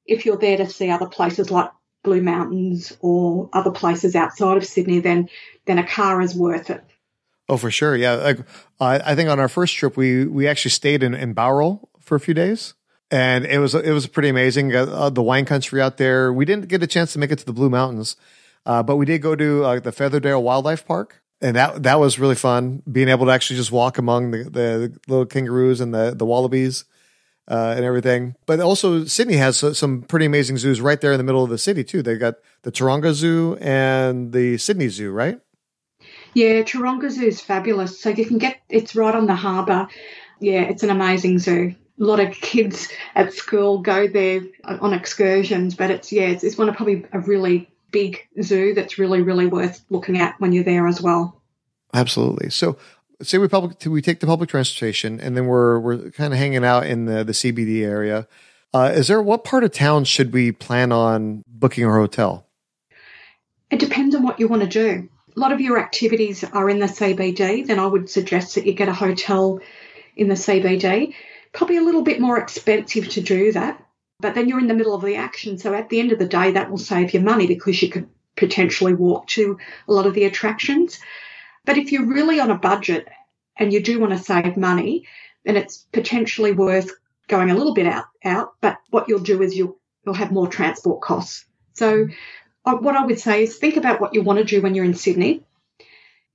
If 0.07 0.27
you're 0.27 0.37
there 0.37 0.59
to 0.59 0.69
see 0.69 0.91
other 0.91 1.07
places 1.07 1.51
like 1.51 1.71
Blue 2.05 2.21
Mountains 2.21 2.97
or 3.01 3.49
other 3.53 3.71
places 3.71 4.15
outside 4.15 4.57
of 4.57 4.67
Sydney, 4.67 5.01
then 5.01 5.29
then 5.65 5.79
a 5.79 5.87
car 5.87 6.21
is 6.21 6.35
worth 6.35 6.69
it. 6.71 6.85
Oh, 7.53 7.59
for 7.59 7.71
sure. 7.71 7.95
Yeah. 7.95 8.13
Like, 8.15 8.39
uh, 8.81 9.01
I 9.05 9.15
think 9.15 9.29
on 9.29 9.39
our 9.39 9.49
first 9.49 9.75
trip, 9.75 9.95
we, 9.95 10.25
we 10.25 10.49
actually 10.49 10.71
stayed 10.71 11.03
in, 11.03 11.13
in 11.13 11.35
Bowral 11.35 11.91
for 12.01 12.15
a 12.15 12.21
few 12.21 12.33
days 12.33 12.73
and 13.11 13.45
it 13.45 13.59
was, 13.59 13.75
it 13.75 13.93
was 13.93 14.07
pretty 14.07 14.31
amazing. 14.31 14.75
Uh, 14.75 14.87
uh, 14.87 15.11
the 15.11 15.23
wine 15.23 15.45
country 15.45 15.83
out 15.83 15.99
there. 15.99 16.33
We 16.33 16.47
didn't 16.47 16.69
get 16.69 16.83
a 16.83 16.87
chance 16.87 17.13
to 17.13 17.19
make 17.19 17.31
it 17.31 17.39
to 17.41 17.45
the 17.45 17.53
Blue 17.53 17.69
Mountains. 17.69 18.17
Uh, 18.65 18.83
but 18.83 18.97
we 18.97 19.05
did 19.05 19.21
go 19.21 19.37
to 19.37 19.65
uh, 19.65 19.81
the 19.81 19.91
Featherdale 19.91 20.41
Wildlife 20.41 20.87
Park, 20.87 21.21
and 21.43 21.55
that 21.57 21.83
that 21.83 22.01
was 22.01 22.19
really 22.19 22.37
fun. 22.37 22.83
Being 22.91 23.09
able 23.09 23.27
to 23.27 23.33
actually 23.33 23.57
just 23.57 23.73
walk 23.73 23.99
among 23.99 24.31
the, 24.31 24.45
the 24.45 24.99
little 25.09 25.27
kangaroos 25.27 25.83
and 25.83 25.93
the 25.93 26.15
the 26.17 26.25
wallabies 26.25 26.87
uh, 27.49 27.75
and 27.77 27.85
everything. 27.85 28.35
But 28.47 28.61
also, 28.61 29.05
Sydney 29.05 29.35
has 29.37 29.77
some 29.77 30.03
pretty 30.03 30.27
amazing 30.27 30.57
zoos 30.57 30.81
right 30.81 31.01
there 31.01 31.13
in 31.13 31.19
the 31.19 31.25
middle 31.25 31.45
of 31.45 31.51
the 31.51 31.59
city 31.59 31.85
too. 31.85 32.03
They 32.03 32.17
got 32.17 32.37
the 32.63 32.73
Taronga 32.73 33.13
Zoo 33.13 33.59
and 33.61 34.33
the 34.33 34.57
Sydney 34.57 34.89
Zoo, 34.89 35.11
right? 35.11 35.41
Yeah, 36.35 36.63
Taronga 36.63 37.11
Zoo 37.11 37.27
is 37.27 37.41
fabulous. 37.41 38.01
So 38.01 38.11
you 38.11 38.25
can 38.25 38.39
get 38.39 38.61
it's 38.69 38.95
right 38.95 39.15
on 39.15 39.27
the 39.27 39.35
harbour. 39.35 39.89
Yeah, 40.41 40.63
it's 40.63 40.83
an 40.83 40.91
amazing 40.91 41.39
zoo. 41.39 41.75
A 42.01 42.05
lot 42.05 42.21
of 42.21 42.33
kids 42.33 42.89
at 43.15 43.33
school 43.33 43.79
go 43.79 44.09
there 44.09 44.43
on 44.65 44.93
excursions, 44.93 45.75
but 45.75 45.91
it's 45.91 46.11
yeah, 46.11 46.25
it's, 46.25 46.43
it's 46.43 46.59
one 46.59 46.69
of 46.69 46.77
probably 46.77 47.05
a 47.13 47.21
really 47.21 47.69
big 47.91 48.27
zoo 48.43 48.73
that's 48.75 48.99
really 48.99 49.21
really 49.21 49.47
worth 49.47 49.85
looking 49.91 50.19
at 50.19 50.41
when 50.41 50.53
you're 50.53 50.65
there 50.65 50.87
as 50.87 51.01
well. 51.01 51.41
Absolutely. 51.95 52.51
So 52.51 52.79
say 53.21 53.39
we 53.39 53.49
public 53.49 53.77
we 53.87 54.03
take 54.03 54.21
the 54.21 54.27
public 54.27 54.49
transportation 54.49 55.21
and 55.21 55.37
then 55.37 55.47
we're 55.47 55.79
we're 55.79 56.11
kind 56.11 56.33
of 56.33 56.39
hanging 56.39 56.65
out 56.65 56.87
in 56.87 57.05
the 57.05 57.23
the 57.25 57.33
CBD 57.33 57.85
area. 57.85 58.27
Uh, 58.75 58.91
is 58.95 59.09
there 59.09 59.21
what 59.21 59.45
part 59.45 59.65
of 59.65 59.71
town 59.71 60.05
should 60.05 60.33
we 60.33 60.51
plan 60.51 60.93
on 60.93 61.45
booking 61.47 61.85
our 61.85 61.99
hotel? 61.99 62.47
It 63.71 63.79
depends 63.79 64.15
on 64.15 64.23
what 64.23 64.41
you 64.41 64.49
want 64.49 64.63
to 64.63 64.69
do 64.69 65.11
a 65.35 65.41
lot 65.41 65.53
of 65.53 65.61
your 65.61 65.79
activities 65.79 66.45
are 66.45 66.69
in 66.69 66.79
the 66.79 66.87
CBD, 66.87 67.67
then 67.67 67.79
I 67.79 67.87
would 67.87 68.11
suggest 68.11 68.55
that 68.55 68.67
you 68.67 68.75
get 68.75 68.89
a 68.89 68.95
hotel 68.95 69.61
in 70.17 70.29
the 70.29 70.35
CBD. 70.35 71.15
Probably 71.53 71.77
a 71.77 71.83
little 71.83 72.03
bit 72.03 72.21
more 72.21 72.39
expensive 72.39 73.09
to 73.11 73.21
do 73.21 73.53
that, 73.53 73.83
but 74.21 74.35
then 74.35 74.49
you're 74.49 74.61
in 74.61 74.69
the 74.69 74.75
middle 74.75 74.95
of 74.95 75.05
the 75.05 75.17
action. 75.17 75.59
So 75.59 75.75
at 75.75 75.89
the 75.89 76.01
end 76.01 76.13
of 76.13 76.19
the 76.19 76.27
day, 76.27 76.53
that 76.53 76.71
will 76.71 76.79
save 76.79 77.15
you 77.15 77.21
money 77.21 77.47
because 77.47 77.83
you 77.83 77.89
could 77.89 78.09
potentially 78.37 78.95
walk 78.95 79.27
to 79.29 79.59
a 79.89 79.93
lot 79.93 80.07
of 80.07 80.15
the 80.15 80.25
attractions. 80.25 80.99
But 81.65 81.79
if 81.79 81.93
you're 81.93 82.07
really 82.07 82.41
on 82.41 82.51
a 82.51 82.59
budget 82.59 83.09
and 83.57 83.73
you 83.73 83.83
do 83.83 84.01
want 84.01 84.13
to 84.13 84.19
save 84.19 84.57
money, 84.57 85.07
then 85.45 85.57
it's 85.57 85.87
potentially 85.93 86.53
worth 86.53 86.91
going 87.29 87.51
a 87.51 87.55
little 87.55 87.75
bit 87.75 87.87
out 87.87 88.07
out. 88.25 88.55
But 88.61 88.79
what 88.91 89.09
you'll 89.09 89.21
do 89.21 89.43
is 89.43 89.57
you'll 89.57 89.79
you'll 90.05 90.15
have 90.15 90.33
more 90.33 90.49
transport 90.49 91.01
costs. 91.01 91.45
So 91.75 92.07
what 92.65 92.97
I 92.97 93.05
would 93.05 93.19
say 93.19 93.43
is 93.43 93.57
think 93.57 93.77
about 93.77 94.01
what 94.01 94.15
you 94.15 94.23
want 94.23 94.39
to 94.39 94.45
do 94.45 94.63
when 94.63 94.75
you're 94.75 94.85
in 94.85 94.95
Sydney. 94.95 95.43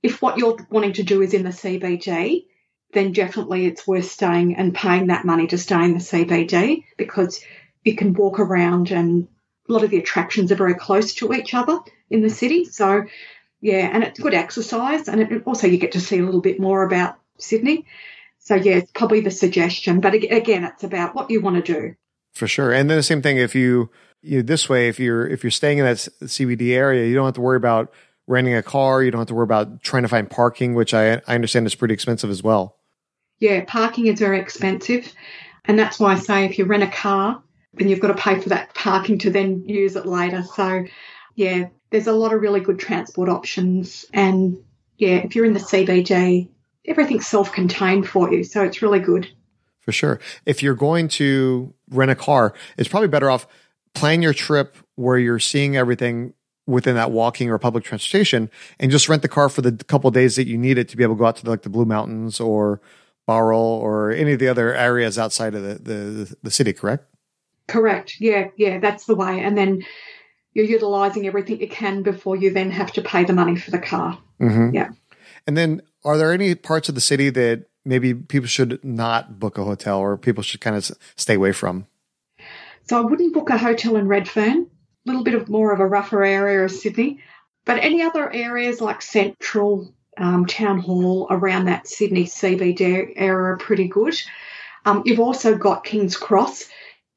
If 0.02 0.22
what 0.22 0.38
you're 0.38 0.58
wanting 0.70 0.94
to 0.94 1.02
do 1.02 1.22
is 1.22 1.34
in 1.34 1.42
the 1.42 1.50
CBD, 1.50 2.44
then 2.92 3.12
definitely 3.12 3.66
it's 3.66 3.86
worth 3.86 4.10
staying 4.10 4.56
and 4.56 4.74
paying 4.74 5.08
that 5.08 5.24
money 5.24 5.46
to 5.48 5.58
stay 5.58 5.82
in 5.84 5.94
the 5.94 5.98
CBD 5.98 6.84
because 6.96 7.42
you 7.84 7.96
can 7.96 8.14
walk 8.14 8.38
around 8.38 8.90
and 8.90 9.28
a 9.68 9.72
lot 9.72 9.84
of 9.84 9.90
the 9.90 9.98
attractions 9.98 10.52
are 10.52 10.56
very 10.56 10.74
close 10.74 11.14
to 11.14 11.32
each 11.32 11.54
other 11.54 11.78
in 12.10 12.22
the 12.22 12.30
city. 12.30 12.64
So, 12.64 13.04
yeah, 13.60 13.90
and 13.92 14.04
it's 14.04 14.20
good 14.20 14.34
exercise 14.34 15.08
and 15.08 15.20
it, 15.20 15.42
also 15.46 15.66
you 15.66 15.78
get 15.78 15.92
to 15.92 16.00
see 16.00 16.18
a 16.18 16.24
little 16.24 16.40
bit 16.40 16.60
more 16.60 16.82
about 16.84 17.18
Sydney. 17.38 17.86
So, 18.38 18.54
yeah, 18.54 18.76
it's 18.76 18.92
probably 18.92 19.20
the 19.20 19.30
suggestion. 19.30 20.00
But 20.00 20.14
again, 20.14 20.64
it's 20.64 20.84
about 20.84 21.14
what 21.14 21.30
you 21.30 21.40
want 21.40 21.64
to 21.64 21.72
do. 21.72 21.94
For 22.32 22.46
sure. 22.46 22.72
And 22.72 22.88
then 22.88 22.96
the 22.96 23.02
same 23.02 23.20
thing 23.20 23.36
if 23.36 23.54
you 23.54 23.90
you 24.22 24.38
know, 24.38 24.42
this 24.42 24.68
way, 24.68 24.88
if 24.88 24.98
you're 24.98 25.26
if 25.26 25.42
you're 25.42 25.50
staying 25.50 25.78
in 25.78 25.84
that 25.84 25.96
CBD 25.96 26.70
area, 26.72 27.06
you 27.06 27.14
don't 27.14 27.26
have 27.26 27.34
to 27.34 27.40
worry 27.40 27.56
about 27.56 27.92
renting 28.26 28.54
a 28.54 28.62
car. 28.62 29.02
You 29.02 29.10
don't 29.10 29.20
have 29.20 29.28
to 29.28 29.34
worry 29.34 29.44
about 29.44 29.82
trying 29.82 30.02
to 30.02 30.08
find 30.08 30.30
parking, 30.30 30.74
which 30.74 30.94
I 30.94 31.14
I 31.26 31.34
understand 31.34 31.66
is 31.66 31.74
pretty 31.74 31.94
expensive 31.94 32.30
as 32.30 32.42
well. 32.42 32.76
Yeah, 33.38 33.64
parking 33.66 34.06
is 34.06 34.18
very 34.18 34.40
expensive, 34.40 35.12
and 35.64 35.78
that's 35.78 36.00
why 36.00 36.12
I 36.12 36.18
say 36.18 36.44
if 36.44 36.58
you 36.58 36.64
rent 36.64 36.82
a 36.82 36.88
car, 36.88 37.42
then 37.74 37.88
you've 37.88 38.00
got 38.00 38.08
to 38.08 38.14
pay 38.14 38.40
for 38.40 38.48
that 38.48 38.74
parking 38.74 39.18
to 39.20 39.30
then 39.30 39.68
use 39.68 39.96
it 39.96 40.06
later. 40.06 40.42
So, 40.42 40.84
yeah, 41.34 41.68
there's 41.90 42.06
a 42.06 42.12
lot 42.12 42.32
of 42.32 42.40
really 42.40 42.60
good 42.60 42.78
transport 42.78 43.28
options. 43.28 44.04
And 44.12 44.58
yeah, 44.96 45.16
if 45.16 45.36
you're 45.36 45.44
in 45.44 45.54
the 45.54 45.60
CBD, 45.60 46.48
everything's 46.84 47.26
self 47.26 47.52
contained 47.52 48.08
for 48.08 48.32
you. 48.32 48.44
So 48.44 48.64
it's 48.64 48.82
really 48.82 49.00
good. 49.00 49.28
For 49.80 49.92
sure. 49.92 50.20
If 50.44 50.62
you're 50.62 50.74
going 50.74 51.08
to 51.08 51.72
rent 51.90 52.10
a 52.10 52.14
car, 52.14 52.54
it's 52.76 52.88
probably 52.88 53.08
better 53.08 53.30
off 53.30 53.46
plan 53.94 54.22
your 54.22 54.34
trip 54.34 54.76
where 54.96 55.18
you're 55.18 55.38
seeing 55.38 55.76
everything 55.76 56.34
within 56.66 56.96
that 56.96 57.10
walking 57.10 57.50
or 57.50 57.58
public 57.58 57.82
transportation 57.82 58.50
and 58.78 58.90
just 58.90 59.08
rent 59.08 59.22
the 59.22 59.28
car 59.28 59.48
for 59.48 59.62
the 59.62 59.72
couple 59.84 60.10
days 60.10 60.36
that 60.36 60.46
you 60.46 60.58
need 60.58 60.76
it 60.76 60.88
to 60.88 60.96
be 60.96 61.02
able 61.02 61.14
to 61.14 61.18
go 61.18 61.26
out 61.26 61.36
to 61.36 61.44
the, 61.44 61.50
like 61.50 61.62
the 61.62 61.70
Blue 61.70 61.86
Mountains 61.86 62.40
or 62.40 62.80
Bowral 63.26 63.60
or 63.60 64.10
any 64.10 64.32
of 64.32 64.38
the 64.38 64.48
other 64.48 64.74
areas 64.74 65.18
outside 65.18 65.54
of 65.54 65.62
the, 65.62 65.74
the, 65.74 66.36
the 66.42 66.50
city, 66.50 66.72
correct? 66.72 67.06
Correct. 67.68 68.16
Yeah, 68.20 68.48
yeah, 68.56 68.78
that's 68.78 69.06
the 69.06 69.14
way. 69.14 69.40
And 69.40 69.56
then 69.56 69.84
you're 70.52 70.66
utilizing 70.66 71.26
everything 71.26 71.60
you 71.60 71.68
can 71.68 72.02
before 72.02 72.36
you 72.36 72.52
then 72.52 72.70
have 72.70 72.92
to 72.92 73.02
pay 73.02 73.24
the 73.24 73.32
money 73.32 73.56
for 73.56 73.70
the 73.70 73.78
car. 73.78 74.18
Mm-hmm. 74.40 74.74
Yeah. 74.74 74.90
And 75.46 75.56
then 75.56 75.82
are 76.04 76.16
there 76.16 76.32
any 76.32 76.54
parts 76.54 76.88
of 76.88 76.94
the 76.94 77.00
city 77.00 77.30
that 77.30 77.66
maybe 77.84 78.14
people 78.14 78.48
should 78.48 78.82
not 78.84 79.38
book 79.38 79.56
a 79.56 79.64
hotel 79.64 79.98
or 79.98 80.16
people 80.16 80.42
should 80.42 80.60
kind 80.60 80.76
of 80.76 80.90
stay 81.16 81.34
away 81.34 81.52
from? 81.52 81.86
So 82.88 82.96
I 82.96 83.02
wouldn't 83.02 83.34
book 83.34 83.50
a 83.50 83.58
hotel 83.58 83.96
in 83.96 84.08
Redfern, 84.08 84.62
a 84.62 84.66
little 85.04 85.22
bit 85.22 85.34
of 85.34 85.48
more 85.48 85.72
of 85.72 85.80
a 85.80 85.86
rougher 85.86 86.24
area 86.24 86.64
of 86.64 86.70
Sydney. 86.70 87.20
But 87.66 87.84
any 87.84 88.00
other 88.00 88.32
areas 88.32 88.80
like 88.80 89.02
Central, 89.02 89.92
um, 90.16 90.46
Town 90.46 90.78
Hall 90.78 91.26
around 91.28 91.66
that 91.66 91.86
Sydney 91.86 92.24
CBD 92.24 93.12
area 93.14 93.52
are 93.52 93.58
pretty 93.58 93.88
good. 93.88 94.14
Um, 94.86 95.02
you've 95.04 95.20
also 95.20 95.58
got 95.58 95.84
King's 95.84 96.16
Cross. 96.16 96.70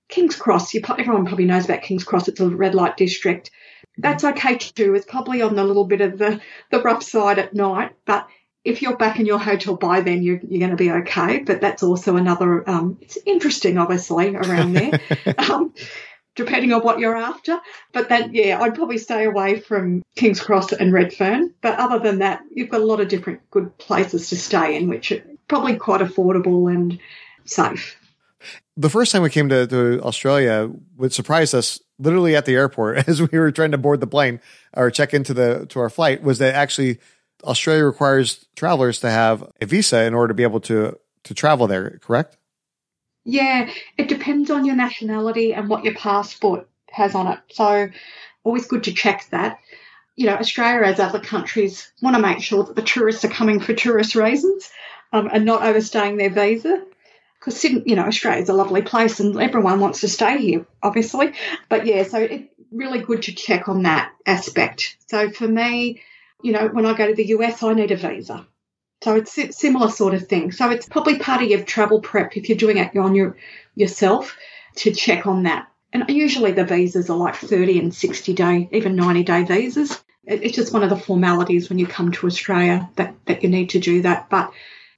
King's 0.10 0.36
Cross, 0.36 0.74
you, 0.74 0.82
everyone 1.00 1.26
probably 1.26 1.46
knows 1.46 1.64
about 1.64 1.84
King's 1.84 2.04
Cross. 2.04 2.28
It's 2.28 2.42
a 2.42 2.50
red 2.50 2.76
light 2.76 2.98
district. 2.98 3.50
That's 3.98 4.26
okay 4.26 4.58
to 4.58 4.74
do. 4.74 4.94
It's 4.94 5.06
probably 5.06 5.42
on 5.42 5.56
the 5.56 5.64
little 5.64 5.86
bit 5.86 6.02
of 6.02 6.18
the, 6.18 6.42
the 6.70 6.82
rough 6.82 7.04
side 7.04 7.40
at 7.40 7.54
night, 7.54 7.92
but 8.06 8.28
if 8.64 8.82
you're 8.82 8.98
back 8.98 9.20
in 9.20 9.26
your 9.26 9.40
hotel 9.40 9.76
by 9.76 10.02
then, 10.02 10.22
you're, 10.22 10.40
you're 10.48 10.60
going 10.60 10.72
to 10.72 10.78
be 10.78 10.92
okay. 10.92 11.40
But 11.40 11.62
that's 11.62 11.84
also 11.84 12.16
another, 12.16 12.68
um, 12.70 12.98
it's 13.02 13.18
interesting, 13.26 13.78
obviously, 13.78 14.36
around 14.36 14.74
there, 14.74 15.00
um, 15.38 15.74
depending 16.36 16.72
on 16.72 16.82
what 16.82 17.00
you're 17.00 17.16
after. 17.16 17.60
But 17.92 18.10
then, 18.10 18.34
yeah, 18.34 18.62
I'd 18.62 18.76
probably 18.76 19.00
stay 19.00 19.26
away 19.26 19.60
from 19.60 20.04
King's 20.16 20.40
Cross 20.40 20.74
and 20.74 20.94
Redfern. 20.94 21.54
But 21.62 21.80
other 21.80 22.00
than 22.00 22.20
that, 22.20 22.44
you've 22.52 22.70
got 22.70 22.82
a 22.82 22.86
lot 22.86 23.00
of 23.00 23.08
different 23.08 23.42
good 23.50 23.76
places 23.78 24.30
to 24.30 24.38
stay 24.38 24.78
in, 24.78 24.88
which 24.88 25.12
are 25.12 25.24
probably 25.48 25.76
quite 25.76 26.02
affordable 26.02 26.72
and 26.72 27.00
safe. 27.46 27.98
The 28.78 28.90
first 28.90 29.12
time 29.12 29.22
we 29.22 29.30
came 29.30 29.50
to, 29.50 29.68
to 29.68 30.02
Australia, 30.02 30.72
what 30.96 31.14
surprised 31.14 31.54
us 31.54 31.80
literally 32.00 32.36
at 32.36 32.46
the 32.46 32.56
airport 32.56 32.98
as 33.08 33.22
we 33.22 33.38
were 33.38 33.52
trying 33.52 33.72
to 33.72 33.78
board 33.78 34.02
the 34.02 34.08
plane 34.08 34.40
or 34.74 34.92
check 34.92 35.14
into 35.14 35.34
the 35.34 35.66
to 35.70 35.80
our 35.80 35.90
flight 35.90 36.24
was 36.24 36.40
that 36.40 36.56
actually 36.56 37.00
Australia 37.44 37.86
requires 37.86 38.46
travelers 38.56 39.00
to 39.00 39.10
have 39.10 39.50
a 39.62 39.66
visa 39.66 40.04
in 40.04 40.14
order 40.14 40.30
to 40.30 40.34
be 40.34 40.44
able 40.44 40.60
to 40.62 40.98
to 41.24 41.34
travel 41.34 41.68
there, 41.68 42.00
correct? 42.02 42.38
Yeah, 43.24 43.70
it 43.98 44.08
depends 44.08 44.50
on 44.50 44.66
your 44.66 44.76
nationality 44.76 45.54
and 45.54 45.70
what 45.70 45.84
your 45.84 45.94
passport 45.94 46.68
has 46.90 47.14
on 47.14 47.28
it. 47.28 47.40
So 47.52 47.90
always 48.44 48.68
good 48.68 48.86
to 48.86 48.94
check 48.94 49.28
that. 49.30 49.60
You 50.16 50.26
know, 50.26 50.36
Australia, 50.36 50.88
as 50.88 51.00
other 51.00 51.20
countries, 51.20 51.92
want 52.02 52.16
to 52.16 52.22
make 52.22 52.42
sure 52.42 52.64
that 52.64 52.76
the 52.76 52.82
tourists 52.82 53.24
are 53.24 53.30
coming 53.30 53.60
for 53.60 53.74
tourist 53.74 54.16
reasons 54.16 54.72
um, 55.14 55.30
and 55.32 55.46
not 55.46 55.64
overstaying 55.64 56.18
their 56.18 56.30
visa. 56.30 56.84
Because, 57.40 57.64
you 57.64 57.96
know, 57.96 58.06
Australia 58.06 58.44
is 58.44 58.50
a 58.50 58.54
lovely 58.54 58.84
place 58.84 59.20
and 59.20 59.40
everyone 59.40 59.80
wants 59.80 60.02
to 60.02 60.08
stay 60.08 60.38
here, 60.38 60.66
obviously. 60.84 61.34
But 61.70 61.88
yeah, 61.88 62.04
so 62.04 62.20
it's 62.20 62.54
really 62.72 63.00
good 63.00 63.24
to 63.24 63.34
check 63.34 63.68
on 63.68 63.84
that 63.84 64.12
aspect. 64.28 64.98
So 65.08 65.32
for 65.32 65.48
me, 65.48 66.02
you 66.44 66.52
know, 66.52 66.68
when 66.68 66.86
I 66.86 66.94
go 66.94 67.08
to 67.08 67.16
the 67.16 67.28
US, 67.28 67.64
I 67.64 67.74
need 67.74 67.92
a 67.92 67.96
visa. 67.96 68.46
So 69.04 69.16
it's 69.16 69.38
a 69.38 69.52
similar 69.52 69.90
sort 69.90 70.14
of 70.14 70.28
thing. 70.28 70.52
So 70.52 70.70
it's 70.70 70.88
probably 70.88 71.18
part 71.18 71.42
of 71.42 71.50
your 71.50 71.64
travel 71.64 72.00
prep 72.00 72.38
if 72.38 72.50
you're 72.50 72.58
doing 72.58 72.78
it 72.78 72.96
on 72.96 73.16
your 73.16 73.36
yourself 73.76 74.38
to 74.76 74.92
check 74.92 75.26
on 75.26 75.44
that. 75.44 75.68
And 75.94 76.06
usually 76.08 76.52
the 76.52 76.66
visas 76.66 77.10
are 77.10 77.18
like 77.18 77.36
30 77.36 77.80
and 77.80 77.94
60 77.94 78.34
day, 78.34 78.70
even 78.72 78.96
90 78.96 79.24
day 79.24 79.44
visas. 79.44 80.04
It's 80.24 80.56
just 80.56 80.72
one 80.72 80.84
of 80.84 80.90
the 80.90 80.98
formalities 80.98 81.68
when 81.68 81.80
you 81.80 81.88
come 81.88 82.12
to 82.12 82.28
Australia 82.28 82.90
that, 82.96 83.16
that 83.26 83.44
you 83.44 83.50
need 83.50 83.72
to 83.72 83.80
do 83.80 84.04
that. 84.04 84.30
But 84.30 84.54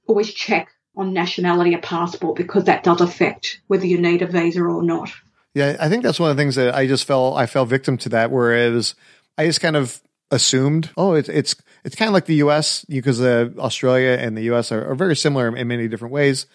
always 0.06 0.32
check 0.32 0.68
on 0.96 1.12
nationality 1.12 1.74
of 1.74 1.82
passport 1.82 2.36
because 2.36 2.64
that 2.64 2.84
does 2.84 3.00
affect 3.00 3.60
whether 3.66 3.86
you 3.86 4.00
need 4.00 4.22
a 4.22 4.26
visa 4.26 4.62
or 4.62 4.82
not. 4.82 5.10
Yeah, 5.54 5.76
I 5.80 5.88
think 5.88 6.02
that's 6.02 6.20
one 6.20 6.30
of 6.30 6.36
the 6.36 6.40
things 6.40 6.56
that 6.56 6.74
I 6.74 6.86
just 6.86 7.04
fell 7.04 7.34
I 7.34 7.46
fell 7.46 7.64
victim 7.64 7.96
to 7.98 8.08
that 8.10 8.30
whereas 8.30 8.94
I 9.38 9.46
just 9.46 9.60
kind 9.60 9.76
of 9.76 10.00
assumed, 10.30 10.90
oh, 10.96 11.14
it's 11.14 11.28
it's 11.28 11.54
it's 11.84 11.96
kind 11.96 12.08
of 12.08 12.14
like 12.14 12.26
the 12.26 12.36
U.S. 12.36 12.84
because 12.86 13.20
uh, 13.20 13.50
Australia 13.58 14.16
and 14.20 14.36
the 14.36 14.42
U.S. 14.42 14.72
Are, 14.72 14.90
are, 14.90 14.94
very 14.94 15.16
similar 15.16 15.54
in 15.54 15.68
many 15.68 15.88
different 15.88 16.12
ways, 16.12 16.46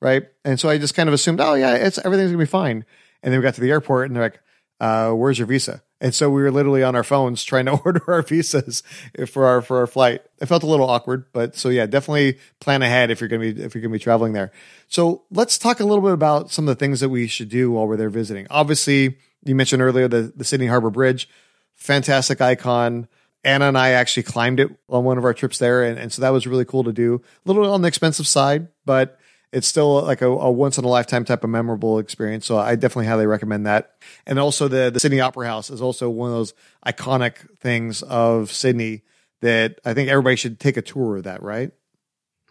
right? 0.00 0.24
And 0.44 0.58
so 0.58 0.68
I 0.68 0.78
just 0.78 0.94
kind 0.94 1.08
of 1.08 1.12
assumed, 1.12 1.40
oh 1.40 1.54
yeah, 1.54 1.74
it's 1.74 1.98
everything's 1.98 2.30
gonna 2.30 2.42
be 2.42 2.46
fine. 2.46 2.84
And 3.22 3.32
then 3.32 3.40
we 3.40 3.42
got 3.42 3.54
to 3.54 3.60
the 3.60 3.70
airport 3.70 4.06
and 4.06 4.16
they're 4.16 4.24
like, 4.24 4.40
uh, 4.80 5.12
"Where's 5.12 5.38
your 5.38 5.46
visa?" 5.46 5.82
And 6.00 6.14
so 6.14 6.30
we 6.30 6.42
were 6.42 6.52
literally 6.52 6.84
on 6.84 6.94
our 6.94 7.02
phones 7.02 7.42
trying 7.42 7.66
to 7.66 7.72
order 7.84 8.02
our 8.08 8.22
visas 8.22 8.82
for 9.26 9.46
our 9.46 9.62
for 9.62 9.78
our 9.78 9.86
flight. 9.86 10.22
It 10.40 10.46
felt 10.46 10.62
a 10.62 10.66
little 10.66 10.88
awkward, 10.88 11.26
but 11.32 11.56
so 11.56 11.68
yeah, 11.68 11.86
definitely 11.86 12.38
plan 12.60 12.82
ahead 12.82 13.10
if 13.10 13.20
you're 13.20 13.28
gonna 13.28 13.52
be 13.52 13.62
if 13.62 13.74
you're 13.74 13.82
gonna 13.82 13.92
be 13.92 13.98
traveling 13.98 14.32
there. 14.32 14.52
So 14.88 15.22
let's 15.30 15.58
talk 15.58 15.80
a 15.80 15.84
little 15.84 16.02
bit 16.02 16.12
about 16.12 16.50
some 16.50 16.68
of 16.68 16.76
the 16.76 16.78
things 16.78 17.00
that 17.00 17.08
we 17.08 17.26
should 17.26 17.48
do 17.48 17.72
while 17.72 17.86
we're 17.86 17.96
there 17.96 18.10
visiting. 18.10 18.46
Obviously, 18.50 19.18
you 19.44 19.54
mentioned 19.54 19.82
earlier 19.82 20.08
the 20.08 20.32
the 20.34 20.44
Sydney 20.44 20.66
Harbor 20.66 20.90
Bridge, 20.90 21.28
fantastic 21.74 22.40
icon. 22.40 23.08
Anna 23.48 23.66
and 23.66 23.78
I 23.78 23.90
actually 23.90 24.24
climbed 24.24 24.60
it 24.60 24.70
on 24.88 25.04
one 25.04 25.16
of 25.16 25.24
our 25.24 25.32
trips 25.32 25.58
there. 25.58 25.82
And, 25.82 25.98
and 25.98 26.12
so 26.12 26.20
that 26.22 26.30
was 26.30 26.46
really 26.46 26.66
cool 26.66 26.84
to 26.84 26.92
do. 26.92 27.22
A 27.46 27.50
little 27.50 27.72
on 27.72 27.80
the 27.80 27.88
expensive 27.88 28.26
side, 28.26 28.68
but 28.84 29.18
it's 29.52 29.66
still 29.66 30.02
like 30.02 30.20
a, 30.20 30.28
a, 30.28 30.50
once 30.50 30.76
in 30.76 30.84
a 30.84 30.88
lifetime 30.88 31.24
type 31.24 31.42
of 31.42 31.50
memorable 31.50 31.98
experience. 31.98 32.44
So 32.44 32.58
I 32.58 32.74
definitely 32.74 33.06
highly 33.06 33.26
recommend 33.26 33.66
that. 33.66 33.94
And 34.26 34.38
also 34.38 34.68
the, 34.68 34.90
the 34.90 35.00
Sydney 35.00 35.20
Opera 35.20 35.46
House 35.46 35.70
is 35.70 35.80
also 35.80 36.10
one 36.10 36.30
of 36.30 36.36
those 36.36 36.52
iconic 36.86 37.56
things 37.58 38.02
of 38.02 38.52
Sydney 38.52 39.02
that 39.40 39.80
I 39.84 39.94
think 39.94 40.10
everybody 40.10 40.36
should 40.36 40.60
take 40.60 40.76
a 40.76 40.82
tour 40.82 41.16
of 41.16 41.24
that, 41.24 41.42
right? 41.42 41.70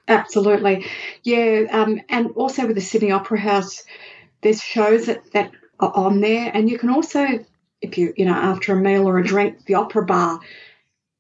Absolutely. 0.08 0.88
Yeah. 1.22 1.66
Um, 1.70 2.02
and 2.10 2.32
also 2.36 2.66
with 2.66 2.76
the 2.76 2.82
Sydney 2.82 3.12
Opera 3.12 3.40
House, 3.40 3.84
there's 4.42 4.64
shows 4.64 5.06
that, 5.06 5.32
that 5.34 5.52
are 5.80 5.92
on 5.94 6.22
there. 6.22 6.50
And 6.52 6.70
you 6.70 6.80
can 6.80 6.90
also, 6.90 7.46
if 7.82 8.00
you, 8.00 8.14
you 8.18 8.26
know, 8.26 8.34
after 8.34 8.74
a 8.74 8.76
meal 8.76 9.08
or 9.08 9.20
a 9.20 9.24
drink, 9.24 9.66
the 9.66 9.76
opera 9.76 10.04
bar 10.04 10.40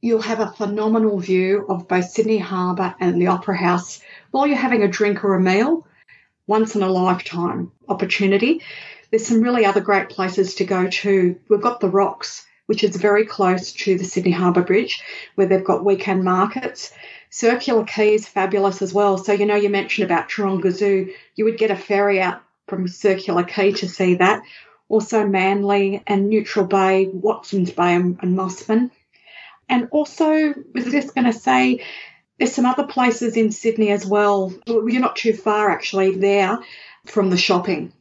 you'll 0.02 0.22
have 0.22 0.40
a 0.40 0.52
phenomenal 0.52 1.20
view 1.20 1.66
of 1.68 1.88
both 1.88 2.10
Sydney 2.10 2.38
Harbour 2.38 2.96
and 3.00 3.22
the 3.22 3.28
Opera 3.28 3.58
House 3.58 4.02
while 4.32 4.48
you're 4.48 4.58
having 4.58 4.84
a 4.84 4.88
drink 4.88 5.24
or 5.24 5.36
a 5.36 5.42
meal. 5.42 5.86
Once 6.48 6.76
in 6.76 6.82
a 6.82 6.90
lifetime 6.90 7.74
opportunity. 7.90 8.62
There's 9.12 9.28
some 9.28 9.42
really 9.42 9.66
other 9.66 9.82
great 9.82 10.08
places 10.08 10.56
to 10.56 10.64
go 10.64 10.88
to. 10.88 11.38
We've 11.50 11.62
got 11.62 11.82
the 11.82 11.90
Rocks, 11.90 12.46
which 12.68 12.86
is 12.86 12.96
very 12.96 13.26
close 13.26 13.74
to 13.74 13.98
the 13.98 14.06
Sydney 14.06 14.32
Harbour 14.32 14.62
Bridge, 14.62 15.02
where 15.36 15.48
they've 15.48 15.64
got 15.64 15.84
weekend 15.84 16.24
markets. 16.24 16.94
Circular 17.30 17.84
Quay 17.84 18.14
is 18.14 18.28
fabulous 18.28 18.82
as 18.82 18.94
well. 18.94 19.18
So, 19.18 19.34
you 19.34 19.46
know, 19.46 19.56
you 19.56 19.70
mentioned 19.70 20.06
about 20.06 20.30
Taronga 20.30 20.72
Zoo. 20.72 21.14
You 21.36 21.46
would 21.46 21.58
get 21.58 21.72
a 21.72 21.76
ferry 21.76 22.22
out 22.22 22.42
from 22.68 22.88
Circular 22.88 23.44
Quay 23.44 23.74
to 23.74 23.90
see 23.90 24.16
that. 24.16 24.42
Also, 24.88 25.28
Manly 25.28 26.02
and 26.08 26.30
Neutral 26.30 26.66
Bay, 26.66 27.08
Watson's 27.08 27.72
Bay, 27.72 27.94
and, 27.96 28.18
and 28.22 28.38
Mosman. 28.38 28.92
And 29.70 29.90
also, 29.92 30.54
was 30.74 30.86
just 30.86 31.14
going 31.14 31.26
to 31.26 31.34
say, 31.34 31.84
there's 32.38 32.54
some 32.54 32.66
other 32.66 32.86
places 32.86 33.36
in 33.36 33.52
Sydney 33.52 33.92
as 33.92 34.06
well. 34.06 34.54
You're 34.66 35.02
not 35.02 35.16
too 35.16 35.34
far 35.34 35.70
actually 35.70 36.16
there 36.16 36.60
from 37.06 37.30
the 37.30 37.38
shopping. 37.38 37.92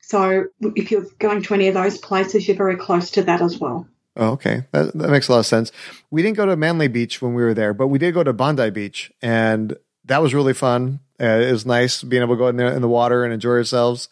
So 0.00 0.46
if 0.60 0.90
you're 0.90 1.06
going 1.18 1.42
to 1.42 1.54
any 1.54 1.68
of 1.68 1.74
those 1.74 1.98
places, 1.98 2.46
you're 2.46 2.56
very 2.56 2.76
close 2.76 3.12
to 3.12 3.22
that 3.24 3.40
as 3.40 3.58
well. 3.58 3.86
Oh, 4.16 4.30
okay. 4.32 4.64
That, 4.72 4.92
that 4.94 5.10
makes 5.10 5.28
a 5.28 5.32
lot 5.32 5.38
of 5.38 5.46
sense. 5.46 5.72
We 6.10 6.22
didn't 6.22 6.36
go 6.36 6.46
to 6.46 6.56
Manly 6.56 6.88
Beach 6.88 7.22
when 7.22 7.34
we 7.34 7.42
were 7.42 7.54
there, 7.54 7.72
but 7.72 7.86
we 7.86 7.98
did 7.98 8.12
go 8.12 8.22
to 8.22 8.32
Bondi 8.32 8.70
Beach, 8.70 9.10
and 9.22 9.76
that 10.04 10.20
was 10.20 10.34
really 10.34 10.52
fun. 10.52 11.00
Uh, 11.20 11.40
it 11.40 11.52
was 11.52 11.64
nice 11.64 12.02
being 12.02 12.22
able 12.22 12.34
to 12.34 12.38
go 12.38 12.48
in 12.48 12.56
there 12.56 12.72
in 12.72 12.82
the 12.82 12.88
water 12.88 13.24
and 13.24 13.32
enjoy 13.32 13.52
ourselves. 13.52 14.08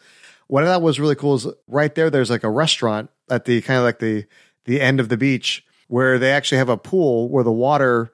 One 0.46 0.62
of 0.62 0.68
that 0.68 0.82
was 0.82 0.98
really 0.98 1.16
cool 1.16 1.34
is 1.34 1.46
right 1.66 1.94
there. 1.94 2.08
There's 2.08 2.30
like 2.30 2.44
a 2.44 2.50
restaurant 2.50 3.10
at 3.28 3.44
the 3.44 3.60
kind 3.60 3.78
of 3.78 3.84
like 3.84 3.98
the 3.98 4.26
the 4.64 4.80
end 4.80 5.00
of 5.00 5.08
the 5.08 5.16
beach 5.16 5.64
where 5.90 6.20
they 6.20 6.30
actually 6.30 6.58
have 6.58 6.68
a 6.68 6.76
pool 6.76 7.28
where 7.28 7.42
the 7.42 7.50
water 7.50 8.12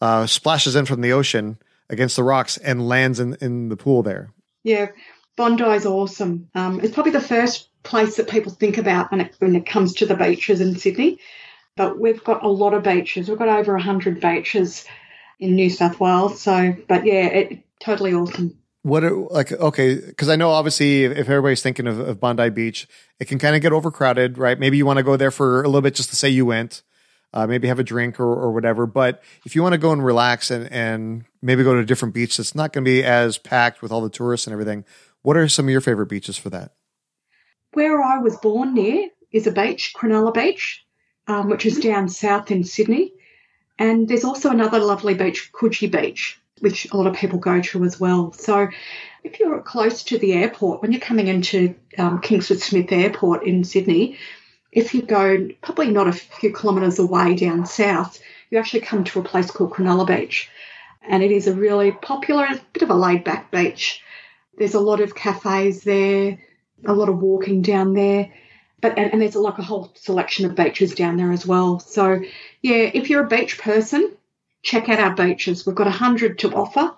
uh, 0.00 0.26
splashes 0.26 0.74
in 0.74 0.86
from 0.86 1.02
the 1.02 1.12
ocean 1.12 1.58
against 1.90 2.16
the 2.16 2.24
rocks 2.24 2.56
and 2.56 2.88
lands 2.88 3.20
in, 3.20 3.36
in 3.42 3.68
the 3.68 3.76
pool 3.76 4.02
there. 4.02 4.32
Yeah, 4.64 4.88
Bondi 5.36 5.64
is 5.64 5.84
awesome. 5.84 6.48
Um, 6.54 6.80
it's 6.80 6.94
probably 6.94 7.12
the 7.12 7.20
first 7.20 7.68
place 7.82 8.16
that 8.16 8.30
people 8.30 8.52
think 8.52 8.78
about 8.78 9.10
when 9.10 9.20
it, 9.20 9.34
when 9.38 9.54
it 9.54 9.66
comes 9.66 9.94
to 9.96 10.06
the 10.06 10.14
beaches 10.14 10.62
in 10.62 10.78
Sydney. 10.78 11.18
But 11.76 11.98
we've 12.00 12.24
got 12.24 12.42
a 12.42 12.48
lot 12.48 12.72
of 12.72 12.82
beaches. 12.82 13.28
We've 13.28 13.38
got 13.38 13.48
over 13.48 13.74
100 13.74 14.18
beaches 14.20 14.86
in 15.38 15.54
New 15.54 15.68
South 15.68 16.00
Wales. 16.00 16.40
So, 16.40 16.74
but 16.88 17.04
yeah, 17.04 17.26
it 17.26 17.64
totally 17.80 18.14
awesome. 18.14 18.56
What 18.82 19.04
are, 19.04 19.14
like 19.14 19.52
okay? 19.52 19.96
Because 19.96 20.30
I 20.30 20.36
know 20.36 20.50
obviously 20.50 21.04
if, 21.04 21.12
if 21.12 21.28
everybody's 21.28 21.60
thinking 21.60 21.86
of, 21.86 21.98
of 21.98 22.18
Bondi 22.18 22.48
Beach, 22.48 22.88
it 23.18 23.26
can 23.28 23.38
kind 23.38 23.54
of 23.54 23.60
get 23.60 23.72
overcrowded, 23.72 24.38
right? 24.38 24.58
Maybe 24.58 24.78
you 24.78 24.86
want 24.86 24.96
to 24.96 25.02
go 25.02 25.16
there 25.16 25.30
for 25.30 25.62
a 25.62 25.66
little 25.66 25.82
bit 25.82 25.94
just 25.94 26.08
to 26.10 26.16
say 26.16 26.30
you 26.30 26.46
went, 26.46 26.82
uh, 27.32 27.46
maybe 27.46 27.68
have 27.68 27.78
a 27.78 27.84
drink 27.84 28.18
or, 28.18 28.26
or 28.26 28.52
whatever. 28.52 28.86
But 28.86 29.22
if 29.44 29.54
you 29.54 29.62
want 29.62 29.72
to 29.72 29.78
go 29.78 29.92
and 29.92 30.04
relax 30.04 30.50
and 30.50 30.70
and 30.72 31.24
maybe 31.42 31.62
go 31.62 31.74
to 31.74 31.80
a 31.80 31.84
different 31.84 32.14
beach 32.14 32.36
that's 32.36 32.54
not 32.54 32.72
going 32.72 32.84
to 32.84 32.90
be 32.90 33.04
as 33.04 33.38
packed 33.38 33.82
with 33.82 33.92
all 33.92 34.00
the 34.00 34.10
tourists 34.10 34.46
and 34.46 34.52
everything, 34.52 34.84
what 35.22 35.36
are 35.36 35.48
some 35.48 35.66
of 35.66 35.70
your 35.70 35.80
favorite 35.80 36.06
beaches 36.06 36.36
for 36.36 36.50
that? 36.50 36.72
Where 37.72 38.02
I 38.02 38.18
was 38.18 38.36
born 38.36 38.74
near 38.74 39.08
is 39.30 39.46
a 39.46 39.52
beach, 39.52 39.94
Cronulla 39.96 40.34
Beach, 40.34 40.84
um, 41.28 41.48
which 41.48 41.66
is 41.66 41.78
down 41.78 42.08
south 42.08 42.50
in 42.50 42.64
Sydney. 42.64 43.12
And 43.78 44.08
there's 44.08 44.24
also 44.24 44.50
another 44.50 44.80
lovely 44.80 45.14
beach, 45.14 45.50
Coogee 45.52 45.90
Beach, 45.90 46.38
which 46.58 46.90
a 46.90 46.96
lot 46.96 47.06
of 47.06 47.14
people 47.14 47.38
go 47.38 47.60
to 47.60 47.84
as 47.84 47.98
well. 47.98 48.32
So 48.32 48.68
if 49.22 49.38
you're 49.38 49.60
close 49.62 50.02
to 50.04 50.18
the 50.18 50.32
airport, 50.32 50.82
when 50.82 50.92
you're 50.92 51.00
coming 51.00 51.28
into 51.28 51.74
um, 51.96 52.20
Kingsford 52.20 52.60
Smith 52.60 52.92
Airport 52.92 53.46
in 53.46 53.64
Sydney, 53.64 54.18
if 54.72 54.94
you 54.94 55.02
go 55.02 55.48
probably 55.62 55.90
not 55.90 56.08
a 56.08 56.12
few 56.12 56.54
kilometres 56.54 56.98
away 56.98 57.34
down 57.34 57.66
south, 57.66 58.20
you 58.50 58.58
actually 58.58 58.80
come 58.80 59.04
to 59.04 59.20
a 59.20 59.24
place 59.24 59.50
called 59.50 59.72
Cronulla 59.72 60.06
Beach. 60.06 60.48
And 61.02 61.22
it 61.22 61.30
is 61.30 61.46
a 61.46 61.54
really 61.54 61.92
popular, 61.92 62.48
bit 62.72 62.82
of 62.82 62.90
a 62.90 62.94
laid 62.94 63.24
back 63.24 63.50
beach. 63.50 64.02
There's 64.56 64.74
a 64.74 64.80
lot 64.80 65.00
of 65.00 65.14
cafes 65.14 65.82
there, 65.82 66.38
a 66.84 66.92
lot 66.92 67.08
of 67.08 67.18
walking 67.18 67.62
down 67.62 67.94
there. 67.94 68.32
But 68.80 68.98
and, 68.98 69.12
and 69.12 69.22
there's 69.22 69.34
like 69.34 69.58
a 69.58 69.62
whole 69.62 69.92
selection 69.94 70.46
of 70.46 70.54
beaches 70.54 70.94
down 70.94 71.16
there 71.16 71.32
as 71.32 71.46
well. 71.46 71.80
So 71.80 72.22
yeah, 72.62 72.90
if 72.94 73.10
you're 73.10 73.24
a 73.24 73.28
beach 73.28 73.58
person, 73.58 74.12
check 74.62 74.88
out 74.88 75.00
our 75.00 75.14
beaches. 75.14 75.66
We've 75.66 75.76
got 75.76 75.86
a 75.86 75.90
hundred 75.90 76.38
to 76.40 76.54
offer, 76.54 76.94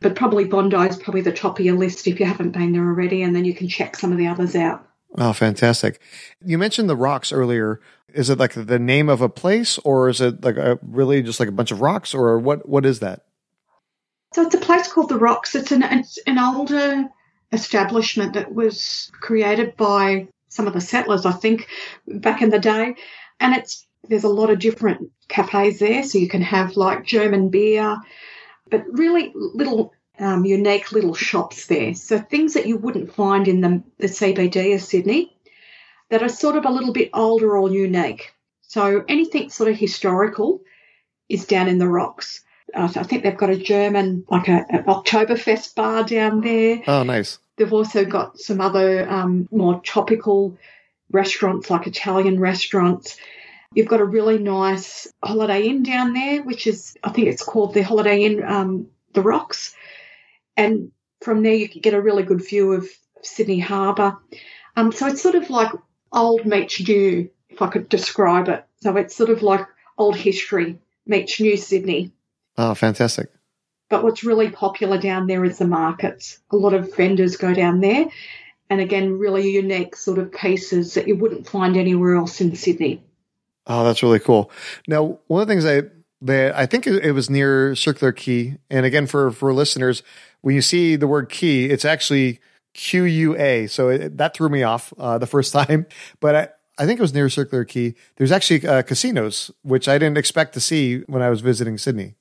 but 0.00 0.16
probably 0.16 0.44
Bondi 0.44 0.76
is 0.76 0.96
probably 0.96 1.20
the 1.22 1.32
top 1.32 1.58
of 1.58 1.64
your 1.64 1.76
list 1.76 2.06
if 2.06 2.18
you 2.18 2.26
haven't 2.26 2.52
been 2.52 2.72
there 2.72 2.86
already, 2.86 3.22
and 3.22 3.34
then 3.34 3.44
you 3.44 3.54
can 3.54 3.68
check 3.68 3.96
some 3.96 4.12
of 4.12 4.18
the 4.18 4.28
others 4.28 4.56
out. 4.56 4.86
Oh, 5.18 5.32
fantastic! 5.32 6.00
You 6.44 6.58
mentioned 6.58 6.88
the 6.88 6.96
rocks 6.96 7.32
earlier. 7.32 7.80
Is 8.12 8.30
it 8.30 8.38
like 8.38 8.52
the 8.54 8.78
name 8.78 9.08
of 9.08 9.20
a 9.20 9.28
place, 9.28 9.78
or 9.78 10.08
is 10.08 10.20
it 10.20 10.44
like 10.44 10.56
a, 10.56 10.78
really 10.82 11.22
just 11.22 11.40
like 11.40 11.48
a 11.48 11.52
bunch 11.52 11.70
of 11.70 11.80
rocks, 11.80 12.14
or 12.14 12.38
what? 12.38 12.68
What 12.68 12.86
is 12.86 13.00
that? 13.00 13.24
So 14.32 14.42
it's 14.42 14.54
a 14.54 14.58
place 14.58 14.90
called 14.92 15.08
the 15.08 15.18
Rocks. 15.18 15.54
It's 15.54 15.72
an 15.72 15.82
it's 15.82 16.18
an 16.26 16.38
older 16.38 17.08
establishment 17.52 18.34
that 18.34 18.54
was 18.54 19.10
created 19.20 19.76
by 19.76 20.28
some 20.48 20.66
of 20.66 20.72
the 20.72 20.80
settlers, 20.80 21.26
I 21.26 21.32
think, 21.32 21.68
back 22.06 22.42
in 22.42 22.50
the 22.50 22.58
day, 22.58 22.94
and 23.40 23.54
it's 23.54 23.86
there's 24.08 24.24
a 24.24 24.28
lot 24.28 24.50
of 24.50 24.58
different 24.58 25.10
cafes 25.28 25.78
there, 25.78 26.02
so 26.02 26.18
you 26.18 26.28
can 26.28 26.42
have 26.42 26.76
like 26.76 27.04
German 27.04 27.48
beer, 27.48 27.96
but 28.70 28.84
really 28.90 29.32
little 29.34 29.92
um, 30.20 30.44
unique 30.44 30.92
little 30.92 31.14
shops 31.14 31.66
there. 31.66 31.94
So 31.94 32.18
things 32.18 32.54
that 32.54 32.66
you 32.66 32.76
wouldn't 32.76 33.14
find 33.14 33.48
in 33.48 33.60
the, 33.60 33.82
the 33.98 34.06
CBD 34.06 34.74
of 34.74 34.82
Sydney 34.82 35.34
that 36.10 36.22
are 36.22 36.28
sort 36.28 36.56
of 36.56 36.64
a 36.66 36.70
little 36.70 36.92
bit 36.92 37.10
older 37.14 37.56
or 37.56 37.70
unique. 37.70 38.32
So 38.62 39.04
anything 39.08 39.50
sort 39.50 39.70
of 39.70 39.76
historical 39.76 40.60
is 41.28 41.46
down 41.46 41.68
in 41.68 41.78
the 41.78 41.88
rocks. 41.88 42.44
Uh, 42.74 42.86
so 42.86 43.00
I 43.00 43.02
think 43.02 43.22
they've 43.22 43.36
got 43.36 43.50
a 43.50 43.56
German, 43.56 44.24
like 44.28 44.48
a, 44.48 44.64
an 44.68 44.84
Oktoberfest 44.84 45.74
bar 45.74 46.04
down 46.04 46.40
there. 46.40 46.82
Oh, 46.86 47.02
nice. 47.02 47.38
They've 47.56 47.72
also 47.72 48.04
got 48.04 48.38
some 48.38 48.60
other 48.60 49.08
um, 49.08 49.48
more 49.50 49.80
tropical 49.80 50.56
restaurants, 51.10 51.70
like 51.70 51.86
Italian 51.86 52.38
restaurants. 52.38 53.16
You've 53.74 53.88
got 53.88 54.00
a 54.00 54.04
really 54.04 54.38
nice 54.38 55.08
Holiday 55.22 55.66
Inn 55.66 55.82
down 55.82 56.12
there, 56.12 56.42
which 56.42 56.66
is, 56.66 56.96
I 57.02 57.10
think 57.10 57.28
it's 57.28 57.42
called 57.42 57.74
the 57.74 57.82
Holiday 57.82 58.24
Inn 58.24 58.42
um, 58.42 58.88
The 59.14 59.22
Rocks. 59.22 59.74
And 60.60 60.92
from 61.22 61.42
there, 61.42 61.54
you 61.54 61.68
can 61.70 61.80
get 61.80 61.94
a 61.94 62.00
really 62.00 62.22
good 62.22 62.46
view 62.46 62.74
of 62.74 62.86
Sydney 63.22 63.58
Harbour. 63.60 64.18
Um, 64.76 64.92
so 64.92 65.06
it's 65.06 65.22
sort 65.22 65.34
of 65.34 65.48
like 65.48 65.72
old 66.12 66.44
meets 66.44 66.86
new, 66.86 67.30
if 67.48 67.62
I 67.62 67.68
could 67.68 67.88
describe 67.88 68.48
it. 68.48 68.64
So 68.82 68.94
it's 68.98 69.16
sort 69.16 69.30
of 69.30 69.42
like 69.42 69.66
old 69.96 70.16
history 70.16 70.78
meets 71.06 71.40
new 71.40 71.56
Sydney. 71.56 72.12
Oh, 72.58 72.74
fantastic. 72.74 73.30
But 73.88 74.04
what's 74.04 74.22
really 74.22 74.50
popular 74.50 74.98
down 74.98 75.26
there 75.26 75.44
is 75.46 75.58
the 75.58 75.66
markets. 75.66 76.38
A 76.50 76.56
lot 76.56 76.74
of 76.74 76.94
vendors 76.94 77.38
go 77.38 77.54
down 77.54 77.80
there. 77.80 78.06
And 78.68 78.80
again, 78.80 79.18
really 79.18 79.50
unique 79.50 79.96
sort 79.96 80.18
of 80.18 80.30
pieces 80.30 80.94
that 80.94 81.08
you 81.08 81.16
wouldn't 81.16 81.48
find 81.48 81.76
anywhere 81.76 82.16
else 82.16 82.40
in 82.42 82.54
Sydney. 82.54 83.02
Oh, 83.66 83.82
that's 83.84 84.02
really 84.02 84.20
cool. 84.20 84.50
Now, 84.86 85.18
one 85.26 85.42
of 85.42 85.48
the 85.48 85.54
things 85.54 85.64
I 85.64 85.88
that 86.22 86.54
I 86.56 86.66
think 86.66 86.86
it 86.86 87.12
was 87.12 87.30
near 87.30 87.74
Circular 87.74 88.12
Quay, 88.12 88.58
and 88.68 88.84
again 88.86 89.06
for 89.06 89.30
for 89.30 89.52
listeners, 89.52 90.02
when 90.40 90.54
you 90.54 90.62
see 90.62 90.96
the 90.96 91.06
word 91.06 91.28
key, 91.28 91.66
it's 91.66 91.84
actually 91.84 92.40
Q 92.74 93.04
U 93.04 93.36
A. 93.36 93.66
So 93.66 93.88
it, 93.88 94.18
that 94.18 94.34
threw 94.34 94.48
me 94.48 94.62
off 94.62 94.92
uh, 94.98 95.18
the 95.18 95.26
first 95.26 95.52
time, 95.60 95.86
but 96.20 96.34
I, 96.34 96.48
I 96.82 96.86
think 96.86 96.98
it 96.98 97.02
was 97.02 97.14
near 97.14 97.28
Circular 97.28 97.64
Quay. 97.64 97.94
There's 98.16 98.32
actually 98.32 98.66
uh, 98.66 98.82
casinos, 98.82 99.50
which 99.62 99.88
I 99.88 99.98
didn't 99.98 100.18
expect 100.18 100.54
to 100.54 100.60
see 100.60 101.00
when 101.06 101.22
I 101.22 101.30
was 101.30 101.40
visiting 101.40 101.78
Sydney. 101.78 102.14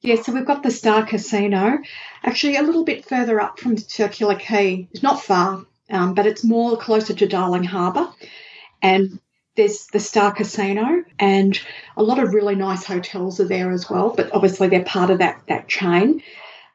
Yeah, 0.00 0.20
so 0.20 0.32
we've 0.32 0.44
got 0.44 0.62
the 0.62 0.70
Star 0.70 1.06
Casino, 1.06 1.78
actually 2.22 2.56
a 2.56 2.62
little 2.62 2.84
bit 2.84 3.06
further 3.06 3.40
up 3.40 3.58
from 3.58 3.78
Circular 3.78 4.34
Quay. 4.34 4.86
It's 4.92 5.02
not 5.02 5.22
far, 5.22 5.64
um, 5.88 6.12
but 6.12 6.26
it's 6.26 6.44
more 6.44 6.76
closer 6.76 7.14
to 7.14 7.26
Darling 7.26 7.64
Harbour. 7.64 8.10
And 8.82 9.18
there's 9.56 9.86
the 9.86 10.00
Star 10.00 10.32
Casino, 10.32 11.04
and 11.18 11.58
a 11.96 12.02
lot 12.02 12.18
of 12.18 12.34
really 12.34 12.54
nice 12.54 12.84
hotels 12.84 13.40
are 13.40 13.48
there 13.48 13.70
as 13.70 13.88
well. 13.88 14.12
But 14.16 14.32
obviously, 14.32 14.68
they're 14.68 14.84
part 14.84 15.10
of 15.10 15.18
that 15.18 15.42
that 15.48 15.68
chain. 15.68 16.22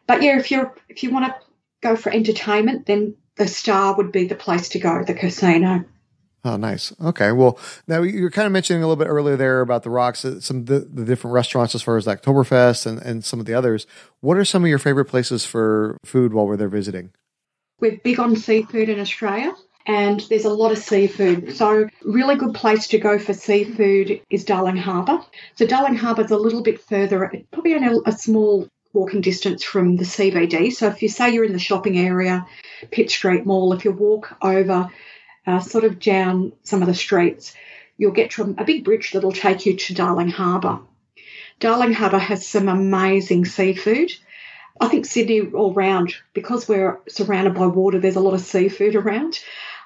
But 0.07 0.21
yeah, 0.21 0.39
if 0.39 0.51
you're 0.51 0.73
if 0.87 1.03
you 1.03 1.11
want 1.11 1.25
to 1.25 1.35
go 1.81 1.95
for 1.95 2.11
entertainment, 2.11 2.85
then 2.85 3.15
the 3.37 3.47
Star 3.47 3.95
would 3.95 4.11
be 4.11 4.27
the 4.27 4.35
place 4.35 4.69
to 4.69 4.79
go. 4.79 5.03
The 5.03 5.13
casino. 5.13 5.85
Oh, 6.45 6.55
nice. 6.55 6.93
Okay. 7.01 7.33
Well, 7.33 7.59
now 7.85 8.01
you're 8.01 8.31
kind 8.31 8.45
of 8.45 8.53
mentioning 8.53 8.81
a 8.81 8.87
little 8.87 9.03
bit 9.03 9.09
earlier 9.09 9.35
there 9.35 9.59
about 9.59 9.83
the 9.83 9.89
rocks, 9.89 10.23
uh, 10.23 10.39
some 10.39 10.57
of 10.59 10.65
the, 10.67 10.79
the 10.79 11.03
different 11.03 11.33
restaurants 11.33 11.75
as 11.75 11.81
far 11.81 11.97
as 11.97 12.05
the 12.05 12.15
Oktoberfest 12.15 12.85
and, 12.85 12.97
and 12.99 13.25
some 13.25 13.41
of 13.41 13.45
the 13.45 13.53
others. 13.53 13.85
What 14.21 14.37
are 14.37 14.45
some 14.45 14.63
of 14.63 14.69
your 14.69 14.79
favorite 14.79 15.05
places 15.05 15.45
for 15.45 15.97
food 16.05 16.33
while 16.33 16.47
we're 16.47 16.55
there 16.55 16.69
visiting? 16.69 17.11
We're 17.81 17.99
big 18.03 18.21
on 18.21 18.37
seafood 18.37 18.87
in 18.87 19.01
Australia 19.01 19.53
and 19.89 20.19
there's 20.30 20.45
a 20.45 20.54
lot 20.54 20.71
of 20.71 20.78
seafood. 20.78 21.58
So, 21.58 21.89
really 22.04 22.36
good 22.36 22.54
place 22.54 22.88
to 22.89 22.99
go 22.99 23.17
for 23.17 23.34
seafood 23.34 24.21
is 24.30 24.45
Darling 24.45 24.78
Harbour. 24.78 25.19
So, 25.56 25.65
Darling 25.65 25.95
Harbour 25.95 26.23
is 26.23 26.30
a 26.30 26.38
little 26.38 26.62
bit 26.62 26.80
further, 26.80 27.34
probably 27.52 27.73
only 27.73 27.99
a 28.06 28.12
small 28.12 28.69
walking 28.93 29.21
distance 29.21 29.63
from 29.63 29.95
the 29.95 30.04
CBD. 30.04 30.71
So, 30.71 30.86
if 30.89 31.02
you 31.02 31.10
say 31.10 31.32
you're 31.32 31.43
in 31.43 31.54
the 31.54 31.60
shopping 31.60 31.97
area, 31.97 32.45
Pitt 32.91 33.10
Street 33.10 33.47
Mall, 33.47 33.73
if 33.73 33.84
you 33.84 33.91
walk 33.91 34.38
over 34.43 34.91
uh, 35.47 35.60
sort 35.60 35.86
of 35.86 35.99
down 35.99 36.54
some 36.62 36.84
of 36.84 36.88
the 36.88 36.93
streets, 36.93 37.56
you'll 37.97 38.12
get 38.12 38.30
to 38.32 38.56
a 38.60 38.65
big 38.65 38.84
bridge 38.86 39.12
that'll 39.12 39.32
take 39.32 39.65
you 39.65 39.75
to 39.75 39.95
Darling 39.95 40.30
Harbour. 40.30 40.82
Darling 41.60 41.93
Harbour 41.93 42.19
has 42.19 42.45
some 42.45 42.69
amazing 42.69 43.43
seafood. 43.45 44.12
I 44.80 44.88
think 44.88 45.06
Sydney 45.06 45.41
all 45.52 45.73
round, 45.73 46.15
because 46.34 46.69
we're 46.69 46.99
surrounded 47.10 47.56
by 47.56 47.65
water, 47.65 47.99
there's 47.99 48.15
a 48.15 48.21
lot 48.21 48.36
of 48.36 48.41
seafood 48.41 48.95
around. 48.95 49.39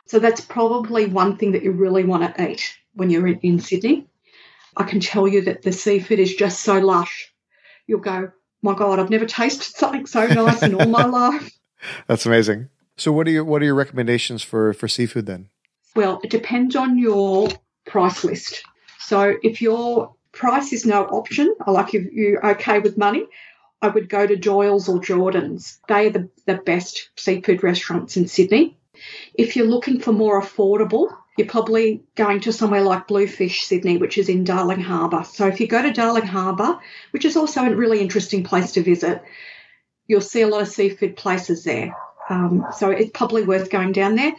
So 0.06 0.20
that's 0.20 0.42
probably 0.42 1.06
one 1.06 1.38
thing 1.38 1.54
that 1.54 1.63
you 1.63 1.72
really 1.72 2.04
want 2.04 2.36
to 2.36 2.50
eat 2.52 2.74
when 2.94 3.10
you're 3.10 3.28
in, 3.28 3.60
Sydney. 3.60 4.08
I 4.76 4.84
can 4.84 5.00
tell 5.00 5.28
you 5.28 5.42
that 5.44 5.62
the 5.62 5.72
seafood 5.72 6.20
is 6.20 6.36
just 6.36 6.62
so 6.62 6.80
lush. 6.80 7.34
You'll 7.88 8.00
go, 8.00 8.32
my 8.62 8.74
God, 8.74 9.00
I've 9.00 9.10
never 9.10 9.26
tasted 9.26 9.76
something 9.76 10.06
so 10.06 10.28
nice 10.28 10.63
in 10.63 10.76
all 10.76 10.88
my 10.88 11.06
life. 11.06 11.52
That's 12.08 12.26
amazing. 12.26 12.70
So 12.96 13.12
what 13.12 13.28
are 13.28 13.32
your 13.32 13.44
what 13.44 13.62
are 13.62 13.66
your 13.66 13.76
recommendations 13.76 14.44
for 14.44 14.74
for 14.74 14.88
seafood 14.88 15.26
then? 15.26 15.50
Well, 15.96 16.20
it 16.24 16.30
depends 16.30 16.76
on 16.76 16.98
your 16.98 17.50
price 17.86 18.24
list. 18.24 18.63
So 19.00 19.36
if 19.44 19.62
your 19.62 20.16
price 20.32 20.74
is 20.74 20.86
no 20.86 21.04
option, 21.06 21.54
I 21.66 21.72
like 21.72 21.94
if 21.94 22.12
you're 22.12 22.46
okay 22.52 22.80
with 22.80 22.98
money, 22.98 23.26
I 23.82 23.89
would 23.89 24.10
go 24.10 24.26
to 24.26 24.36
Doyle's 24.36 24.88
or 24.88 25.00
Jordan's. 25.00 25.80
They 25.88 26.08
are 26.08 26.12
the, 26.12 26.30
the 26.46 26.56
best 26.56 27.10
seafood 27.18 27.63
restaurants 27.63 28.18
in 28.18 28.28
Sydney. 28.28 28.78
If 29.34 29.56
you're 29.56 29.68
looking 29.68 30.00
for 30.00 30.12
more 30.12 30.42
affordable, 30.42 31.16
you're 31.38 31.48
probably 31.48 32.04
going 32.16 32.42
to 32.42 32.54
somewhere 32.54 32.82
like 32.82 33.08
Bluefish 33.08 33.63
Sydney, 33.63 33.98
which 33.98 34.18
is 34.18 34.30
in 34.30 34.44
Darling 34.44 34.82
Harbour. 34.82 35.24
So 35.24 35.48
if 35.48 35.60
you 35.60 35.68
go 35.68 35.82
to 35.82 35.92
Darling 35.92 36.28
Harbour, 36.28 36.80
which 37.12 37.26
is 37.26 37.36
also 37.36 37.63
a 37.63 37.76
really 37.76 38.02
interesting 38.02 38.44
place 38.44 38.74
to 38.74 38.84
visit, 38.84 39.24
you'll 40.08 40.22
see 40.22 40.42
a 40.42 40.48
lot 40.48 40.62
of 40.62 40.68
seafood 40.68 41.16
places 41.16 41.63
there. 41.63 41.96
Um, 42.30 42.68
so 42.78 42.92
it's 42.92 43.12
probably 43.12 43.44
worth 43.44 43.70
going 43.70 43.92
down 43.92 44.16
there. 44.16 44.34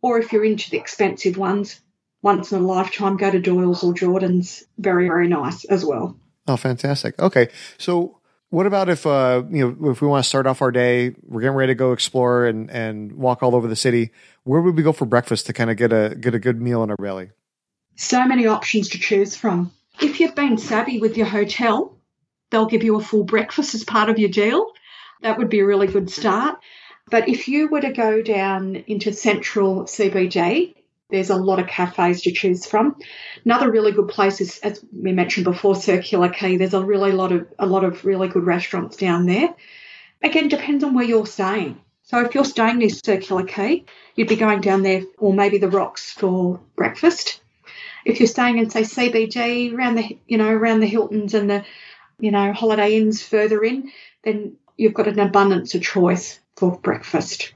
Or 0.00 0.18
if 0.18 0.32
you're 0.32 0.44
into 0.44 0.70
the 0.70 0.78
expensive 0.78 1.36
ones, 1.36 1.80
once 2.22 2.52
in 2.52 2.58
a 2.58 2.66
lifetime, 2.66 3.16
go 3.16 3.30
to 3.30 3.40
Doyle's 3.40 3.84
or 3.84 3.92
Jordan's. 3.92 4.64
Very, 4.78 5.06
very 5.06 5.28
nice 5.28 5.64
as 5.64 5.84
well. 5.84 6.18
Oh, 6.46 6.56
fantastic. 6.56 7.18
Okay. 7.20 7.48
So 7.76 8.17
what 8.50 8.66
about 8.66 8.88
if 8.88 9.06
uh 9.06 9.42
you 9.50 9.76
know 9.78 9.90
if 9.90 10.00
we 10.00 10.08
want 10.08 10.24
to 10.24 10.28
start 10.28 10.46
off 10.46 10.62
our 10.62 10.70
day, 10.70 11.14
we're 11.22 11.42
getting 11.42 11.56
ready 11.56 11.70
to 11.70 11.74
go 11.74 11.92
explore 11.92 12.46
and 12.46 12.70
and 12.70 13.12
walk 13.12 13.42
all 13.42 13.54
over 13.54 13.68
the 13.68 13.76
city. 13.76 14.10
Where 14.44 14.60
would 14.60 14.76
we 14.76 14.82
go 14.82 14.92
for 14.92 15.04
breakfast 15.04 15.46
to 15.46 15.52
kind 15.52 15.70
of 15.70 15.76
get 15.76 15.92
a 15.92 16.16
get 16.18 16.34
a 16.34 16.38
good 16.38 16.60
meal 16.60 16.82
in 16.82 16.90
our 16.90 16.96
belly? 16.96 17.30
So 17.96 18.24
many 18.24 18.46
options 18.46 18.90
to 18.90 18.98
choose 18.98 19.36
from. 19.36 19.72
If 20.00 20.20
you've 20.20 20.34
been 20.34 20.58
savvy 20.58 21.00
with 21.00 21.16
your 21.16 21.26
hotel, 21.26 21.96
they'll 22.50 22.66
give 22.66 22.84
you 22.84 22.96
a 22.96 23.02
full 23.02 23.24
breakfast 23.24 23.74
as 23.74 23.84
part 23.84 24.08
of 24.08 24.18
your 24.18 24.28
deal. 24.28 24.70
That 25.22 25.38
would 25.38 25.48
be 25.48 25.60
a 25.60 25.66
really 25.66 25.88
good 25.88 26.08
start. 26.08 26.60
But 27.10 27.28
if 27.28 27.48
you 27.48 27.68
were 27.68 27.80
to 27.80 27.92
go 27.92 28.22
down 28.22 28.76
into 28.86 29.12
central 29.12 29.84
CBD, 29.84 30.74
there's 31.10 31.30
a 31.30 31.36
lot 31.36 31.58
of 31.58 31.66
cafes 31.66 32.22
to 32.22 32.32
choose 32.32 32.66
from. 32.66 32.96
Another 33.44 33.70
really 33.70 33.92
good 33.92 34.08
place 34.08 34.40
is, 34.40 34.58
as 34.58 34.84
we 34.92 35.12
mentioned 35.12 35.44
before, 35.44 35.74
Circular 35.74 36.28
Quay. 36.28 36.56
There's 36.56 36.74
a 36.74 36.84
really 36.84 37.12
lot 37.12 37.32
of 37.32 37.46
a 37.58 37.66
lot 37.66 37.84
of 37.84 38.04
really 38.04 38.28
good 38.28 38.44
restaurants 38.44 38.96
down 38.96 39.26
there. 39.26 39.54
Again, 40.22 40.48
depends 40.48 40.84
on 40.84 40.94
where 40.94 41.04
you're 41.04 41.26
staying. 41.26 41.80
So 42.02 42.20
if 42.20 42.34
you're 42.34 42.44
staying 42.44 42.78
near 42.78 42.90
Circular 42.90 43.44
Quay, 43.44 43.84
you'd 44.16 44.28
be 44.28 44.36
going 44.36 44.60
down 44.60 44.82
there, 44.82 45.02
or 45.18 45.32
maybe 45.32 45.58
the 45.58 45.70
Rocks 45.70 46.12
for 46.12 46.60
breakfast. 46.76 47.40
If 48.04 48.20
you're 48.20 48.26
staying 48.26 48.58
in 48.58 48.70
say 48.70 48.82
CBD 48.82 49.74
around 49.74 49.96
the 49.96 50.18
you 50.26 50.38
know 50.38 50.50
around 50.50 50.80
the 50.80 50.86
Hiltons 50.86 51.34
and 51.34 51.48
the 51.48 51.64
you 52.18 52.30
know 52.30 52.52
Holiday 52.52 52.96
Inns 52.96 53.22
further 53.22 53.62
in, 53.64 53.90
then 54.24 54.56
you've 54.76 54.94
got 54.94 55.08
an 55.08 55.20
abundance 55.20 55.74
of 55.74 55.82
choice 55.82 56.38
for 56.56 56.78
breakfast. 56.78 57.54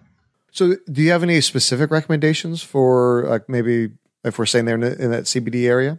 So, 0.52 0.76
do 0.90 1.00
you 1.00 1.10
have 1.10 1.22
any 1.22 1.40
specific 1.40 1.90
recommendations 1.90 2.62
for 2.62 3.24
like 3.26 3.48
maybe 3.48 3.90
if 4.22 4.38
we're 4.38 4.46
staying 4.46 4.66
there 4.66 4.76
in, 4.76 4.82
in 4.82 5.10
that 5.10 5.24
CBD 5.24 5.64
area? 5.64 5.98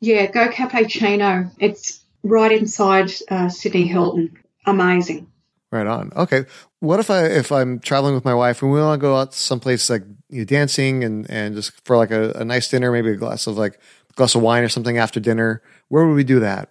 Yeah, 0.00 0.26
go 0.30 0.50
Cafe 0.50 0.86
Chino. 0.88 1.50
It's 1.58 2.04
right 2.22 2.52
inside 2.52 3.10
uh, 3.30 3.48
Sydney 3.48 3.86
Hilton. 3.86 4.38
Amazing. 4.66 5.26
Right 5.70 5.86
on. 5.86 6.12
Okay. 6.14 6.44
What 6.80 7.00
if 7.00 7.08
I 7.08 7.24
if 7.24 7.50
I'm 7.50 7.78
traveling 7.78 8.14
with 8.14 8.26
my 8.26 8.34
wife 8.34 8.60
and 8.60 8.70
we 8.70 8.78
want 8.78 9.00
to 9.00 9.02
go 9.02 9.16
out 9.16 9.32
to 9.32 9.38
someplace 9.38 9.88
like 9.88 10.02
you 10.28 10.40
know, 10.40 10.44
dancing 10.44 11.02
and 11.02 11.28
and 11.30 11.54
just 11.54 11.72
for 11.86 11.96
like 11.96 12.10
a, 12.10 12.32
a 12.32 12.44
nice 12.44 12.68
dinner, 12.68 12.92
maybe 12.92 13.10
a 13.10 13.16
glass 13.16 13.46
of 13.46 13.56
like 13.56 13.80
a 14.10 14.12
glass 14.14 14.34
of 14.34 14.42
wine 14.42 14.62
or 14.62 14.68
something 14.68 14.98
after 14.98 15.18
dinner? 15.18 15.62
Where 15.88 16.06
would 16.06 16.14
we 16.14 16.24
do 16.24 16.40
that? 16.40 16.68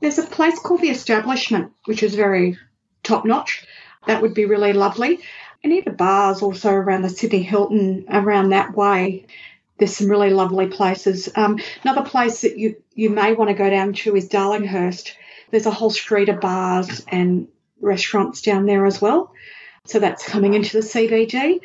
There's 0.00 0.18
a 0.18 0.24
place 0.24 0.58
called 0.58 0.80
the 0.80 0.90
Establishment, 0.90 1.72
which 1.84 2.02
is 2.02 2.16
very 2.16 2.58
top 3.04 3.24
notch. 3.24 3.64
That 4.08 4.22
would 4.22 4.34
be 4.34 4.44
really 4.44 4.72
lovely 4.72 5.20
any 5.66 5.80
of 5.80 5.84
the 5.84 5.90
bars 5.90 6.42
also 6.42 6.70
around 6.70 7.02
the 7.02 7.08
Sydney 7.08 7.42
Hilton, 7.42 8.06
around 8.08 8.50
that 8.50 8.76
way. 8.76 9.26
There's 9.78 9.96
some 9.96 10.08
really 10.08 10.30
lovely 10.30 10.68
places. 10.68 11.28
Um, 11.34 11.58
another 11.82 12.08
place 12.08 12.42
that 12.42 12.56
you, 12.56 12.76
you 12.94 13.10
may 13.10 13.34
want 13.34 13.50
to 13.50 13.54
go 13.54 13.68
down 13.68 13.92
to 13.92 14.14
is 14.14 14.28
Darlinghurst. 14.28 15.12
There's 15.50 15.66
a 15.66 15.72
whole 15.72 15.90
street 15.90 16.28
of 16.28 16.40
bars 16.40 17.04
and 17.08 17.48
restaurants 17.80 18.42
down 18.42 18.64
there 18.66 18.86
as 18.86 19.02
well. 19.02 19.32
So 19.84 19.98
that's 19.98 20.26
coming 20.26 20.54
into 20.54 20.80
the 20.80 20.86
CBD. 20.86 21.60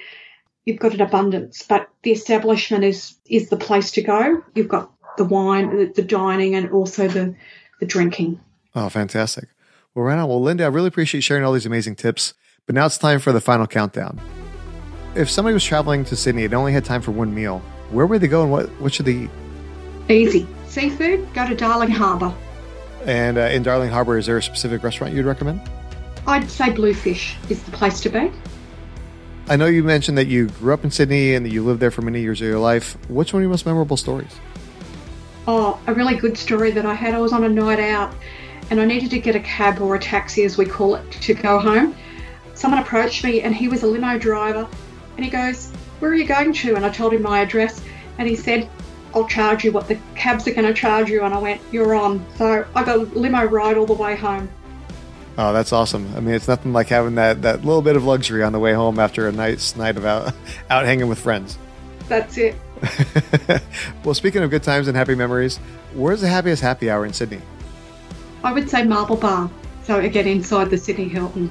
You've 0.65 0.79
got 0.79 0.93
an 0.93 1.01
abundance, 1.01 1.63
but 1.63 1.87
the 2.03 2.11
establishment 2.11 2.83
is 2.83 3.15
is 3.25 3.49
the 3.49 3.57
place 3.57 3.91
to 3.91 4.01
go. 4.03 4.43
You've 4.53 4.67
got 4.67 4.91
the 5.17 5.23
wine, 5.23 5.91
the, 5.93 6.03
dining, 6.03 6.53
and 6.53 6.69
also 6.71 7.07
the 7.07 7.35
the 7.79 7.87
drinking. 7.87 8.39
Oh, 8.75 8.87
fantastic! 8.89 9.49
Well, 9.95 10.05
on. 10.05 10.29
Well, 10.29 10.41
Linda, 10.41 10.65
I 10.65 10.67
really 10.67 10.89
appreciate 10.89 11.21
sharing 11.21 11.43
all 11.43 11.53
these 11.53 11.65
amazing 11.65 11.95
tips. 11.95 12.35
But 12.67 12.75
now 12.75 12.85
it's 12.85 12.97
time 12.97 13.19
for 13.19 13.31
the 13.31 13.41
final 13.41 13.65
countdown. 13.65 14.19
If 15.15 15.29
somebody 15.29 15.53
was 15.53 15.63
traveling 15.63 16.05
to 16.05 16.15
Sydney 16.15 16.45
and 16.45 16.53
only 16.53 16.71
had 16.71 16.85
time 16.85 17.01
for 17.01 17.11
one 17.11 17.33
meal, 17.33 17.59
where 17.89 18.05
would 18.05 18.21
they 18.21 18.27
go 18.27 18.43
and 18.43 18.51
what, 18.51 18.69
what 18.79 18.93
should 18.93 19.07
they 19.07 19.23
eat? 19.23 19.29
Easy. 20.09 20.47
Seafood, 20.67 21.33
go 21.33 21.47
to 21.47 21.55
Darling 21.55 21.89
Harbour. 21.89 22.33
And 23.05 23.37
uh, 23.37 23.41
in 23.41 23.63
Darling 23.63 23.89
Harbour, 23.89 24.17
is 24.17 24.27
there 24.27 24.37
a 24.37 24.43
specific 24.43 24.83
restaurant 24.83 25.13
you'd 25.13 25.25
recommend? 25.25 25.59
I'd 26.27 26.49
say 26.49 26.71
Bluefish 26.71 27.35
is 27.49 27.63
the 27.63 27.71
place 27.71 27.99
to 28.01 28.09
be. 28.09 28.31
I 29.47 29.55
know 29.55 29.65
you 29.65 29.83
mentioned 29.83 30.17
that 30.19 30.27
you 30.27 30.47
grew 30.47 30.73
up 30.73 30.83
in 30.83 30.91
Sydney 30.91 31.33
and 31.33 31.45
that 31.45 31.49
you 31.49 31.65
lived 31.65 31.79
there 31.79 31.91
for 31.91 32.03
many 32.03 32.21
years 32.21 32.41
of 32.41 32.47
your 32.47 32.59
life. 32.59 32.95
Which 33.09 33.33
one 33.33 33.41
of 33.41 33.43
your 33.43 33.49
most 33.49 33.65
memorable 33.65 33.97
stories? 33.97 34.33
Oh, 35.47 35.81
a 35.87 35.95
really 35.95 36.15
good 36.15 36.37
story 36.37 36.69
that 36.71 36.85
I 36.85 36.93
had. 36.93 37.15
I 37.15 37.19
was 37.19 37.33
on 37.33 37.43
a 37.43 37.49
night 37.49 37.79
out 37.79 38.13
and 38.69 38.79
I 38.79 38.85
needed 38.85 39.09
to 39.09 39.19
get 39.19 39.35
a 39.35 39.39
cab 39.39 39.81
or 39.81 39.95
a 39.95 39.99
taxi, 39.99 40.43
as 40.43 40.59
we 40.59 40.65
call 40.65 40.93
it, 40.93 41.11
to 41.11 41.33
go 41.33 41.57
home 41.57 41.95
someone 42.61 42.79
approached 42.79 43.23
me 43.23 43.41
and 43.41 43.55
he 43.55 43.67
was 43.67 43.81
a 43.81 43.87
limo 43.87 44.19
driver 44.19 44.67
and 45.17 45.25
he 45.25 45.31
goes, 45.31 45.71
Where 45.99 46.11
are 46.11 46.15
you 46.15 46.27
going 46.27 46.53
to? 46.53 46.75
And 46.75 46.85
I 46.85 46.89
told 46.89 47.13
him 47.13 47.23
my 47.23 47.39
address 47.39 47.81
and 48.19 48.29
he 48.29 48.35
said, 48.35 48.69
I'll 49.13 49.27
charge 49.27 49.65
you 49.65 49.71
what 49.71 49.87
the 49.87 49.97
cabs 50.15 50.47
are 50.47 50.53
going 50.53 50.67
to 50.67 50.73
charge 50.73 51.09
you. 51.09 51.23
And 51.23 51.33
I 51.33 51.39
went, 51.39 51.59
You're 51.71 51.95
on. 51.95 52.23
So 52.37 52.65
I 52.75 52.83
got 52.83 52.97
a 52.97 53.01
limo 53.01 53.43
ride 53.45 53.77
all 53.77 53.87
the 53.87 53.93
way 53.93 54.15
home. 54.15 54.47
Oh, 55.37 55.53
that's 55.53 55.73
awesome. 55.73 56.13
I 56.15 56.19
mean, 56.19 56.35
it's 56.35 56.47
nothing 56.47 56.71
like 56.71 56.87
having 56.87 57.15
that, 57.15 57.41
that 57.41 57.65
little 57.65 57.81
bit 57.81 57.95
of 57.95 58.03
luxury 58.03 58.43
on 58.43 58.51
the 58.51 58.59
way 58.59 58.73
home 58.73 58.99
after 58.99 59.27
a 59.27 59.31
nice 59.31 59.75
night 59.75 59.97
of 59.97 60.05
out, 60.05 60.33
out 60.69 60.85
hanging 60.85 61.07
with 61.07 61.19
friends. 61.19 61.57
That's 62.07 62.37
it. 62.37 62.55
well, 64.03 64.13
speaking 64.13 64.43
of 64.43 64.49
good 64.49 64.63
times 64.63 64.87
and 64.87 64.95
happy 64.95 65.15
memories, 65.15 65.57
where's 65.93 66.21
the 66.21 66.27
happiest 66.27 66.61
happy 66.61 66.89
hour 66.89 67.05
in 67.05 67.13
Sydney? 67.13 67.41
I 68.43 68.51
would 68.51 68.69
say 68.69 68.83
Marble 68.83 69.15
Bar. 69.15 69.49
So 69.83 69.99
again, 69.99 70.27
inside 70.27 70.69
the 70.69 70.77
Sydney 70.77 71.07
Hilton. 71.07 71.49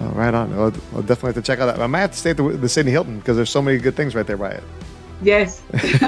Oh, 0.00 0.08
right 0.08 0.34
on. 0.34 0.52
I'll, 0.52 0.72
I'll, 0.94 1.02
definitely 1.02 1.28
have 1.28 1.34
to 1.36 1.42
check 1.42 1.58
out 1.58 1.66
that. 1.66 1.80
I 1.80 1.86
might 1.86 2.00
have 2.00 2.12
to 2.12 2.18
stay 2.18 2.30
at 2.30 2.36
the, 2.36 2.48
the 2.50 2.68
Sydney 2.68 2.92
Hilton 2.92 3.18
because 3.18 3.36
there's 3.36 3.50
so 3.50 3.62
many 3.62 3.78
good 3.78 3.96
things 3.96 4.14
right 4.14 4.26
there 4.26 4.36
by 4.36 4.50
it. 4.50 4.64
Yes. 5.22 5.62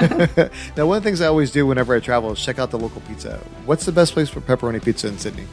now, 0.76 0.86
one 0.86 0.98
of 0.98 1.02
the 1.02 1.08
things 1.08 1.22
I 1.22 1.26
always 1.26 1.50
do 1.50 1.66
whenever 1.66 1.94
I 1.94 2.00
travel 2.00 2.32
is 2.32 2.40
check 2.40 2.58
out 2.58 2.70
the 2.70 2.78
local 2.78 3.00
pizza. 3.02 3.38
What's 3.64 3.86
the 3.86 3.92
best 3.92 4.12
place 4.12 4.28
for 4.28 4.40
pepperoni 4.40 4.84
pizza 4.84 5.08
in 5.08 5.18
Sydney? 5.18 5.46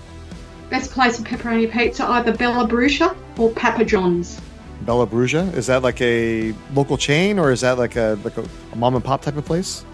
Best 0.70 0.92
place 0.92 1.18
for 1.18 1.24
pepperoni 1.24 1.72
pizza, 1.72 2.06
either 2.06 2.36
Bella 2.36 2.68
Brucia 2.68 3.16
or 3.38 3.52
Papa 3.52 3.86
John's. 3.86 4.42
Bella 4.82 5.08
Brucia 5.08 5.54
is 5.56 5.68
that 5.68 5.84
like 5.84 6.02
a 6.02 6.54
local 6.74 6.98
chain 6.98 7.40
or 7.40 7.52
is 7.52 7.62
that 7.62 7.78
like 7.78 7.96
a 7.96 8.20
like 8.26 8.38
a, 8.38 8.46
a 8.74 8.76
mom 8.76 8.96
and 8.96 9.04
pop 9.04 9.22
type 9.22 9.38
of 9.38 9.46
place? 9.46 9.86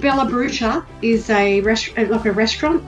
Bella 0.00 0.30
Brucia 0.30 0.86
is 1.02 1.28
a 1.30 1.60
rest, 1.62 1.96
like 1.98 2.24
a 2.24 2.32
restaurant, 2.32 2.84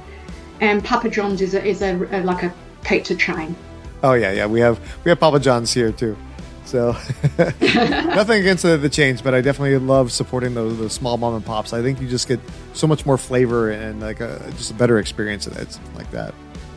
and 0.60 0.84
Papa 0.84 1.10
John's 1.10 1.40
is 1.40 1.54
a, 1.54 1.64
is 1.64 1.82
a, 1.82 1.96
a 2.12 2.22
like 2.22 2.44
a 2.44 2.54
pizza 2.84 3.16
chain. 3.16 3.56
Oh 4.02 4.14
yeah, 4.14 4.32
yeah. 4.32 4.46
We 4.46 4.60
have 4.60 4.78
we 5.04 5.10
have 5.10 5.20
Papa 5.20 5.40
John's 5.40 5.72
here 5.72 5.92
too. 5.92 6.16
So 6.64 6.92
nothing 7.38 8.40
against 8.40 8.62
the, 8.62 8.78
the 8.80 8.88
chains, 8.88 9.20
but 9.20 9.34
I 9.34 9.40
definitely 9.40 9.76
love 9.78 10.12
supporting 10.12 10.54
those, 10.54 10.78
those 10.78 10.92
small 10.92 11.16
mom 11.16 11.34
and 11.34 11.44
pops. 11.44 11.72
I 11.72 11.82
think 11.82 12.00
you 12.00 12.08
just 12.08 12.28
get 12.28 12.38
so 12.74 12.86
much 12.86 13.04
more 13.04 13.18
flavor 13.18 13.70
and 13.70 14.00
like 14.00 14.20
a, 14.20 14.38
just 14.52 14.70
a 14.70 14.74
better 14.74 15.00
experience 15.00 15.48
of 15.48 15.56
it, 15.56 15.72
something 15.72 15.96
like 15.96 16.10
that. 16.12 16.32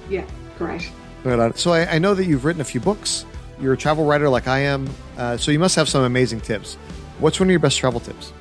Yeah, 0.09 0.25
great. 0.57 0.91
But, 1.23 1.39
uh, 1.39 1.53
so 1.53 1.73
I, 1.73 1.85
I, 1.95 1.99
know 1.99 2.15
that 2.15 2.25
you've 2.25 2.43
written 2.43 2.61
a 2.61 2.65
few 2.65 2.81
books. 2.81 3.25
You're 3.61 3.73
a 3.73 3.77
travel 3.77 4.03
writer 4.03 4.27
like 4.29 4.47
I 4.47 4.59
am, 4.59 4.89
uh, 5.15 5.37
so 5.37 5.51
you 5.51 5.59
must 5.59 5.75
have 5.75 5.87
some 5.87 6.03
amazing 6.03 6.41
tips. 6.41 6.73
What's 7.19 7.39
one 7.39 7.47
of 7.47 7.51
your 7.51 7.59
best 7.59 7.77
travel 7.77 7.99
tips? 7.99 8.33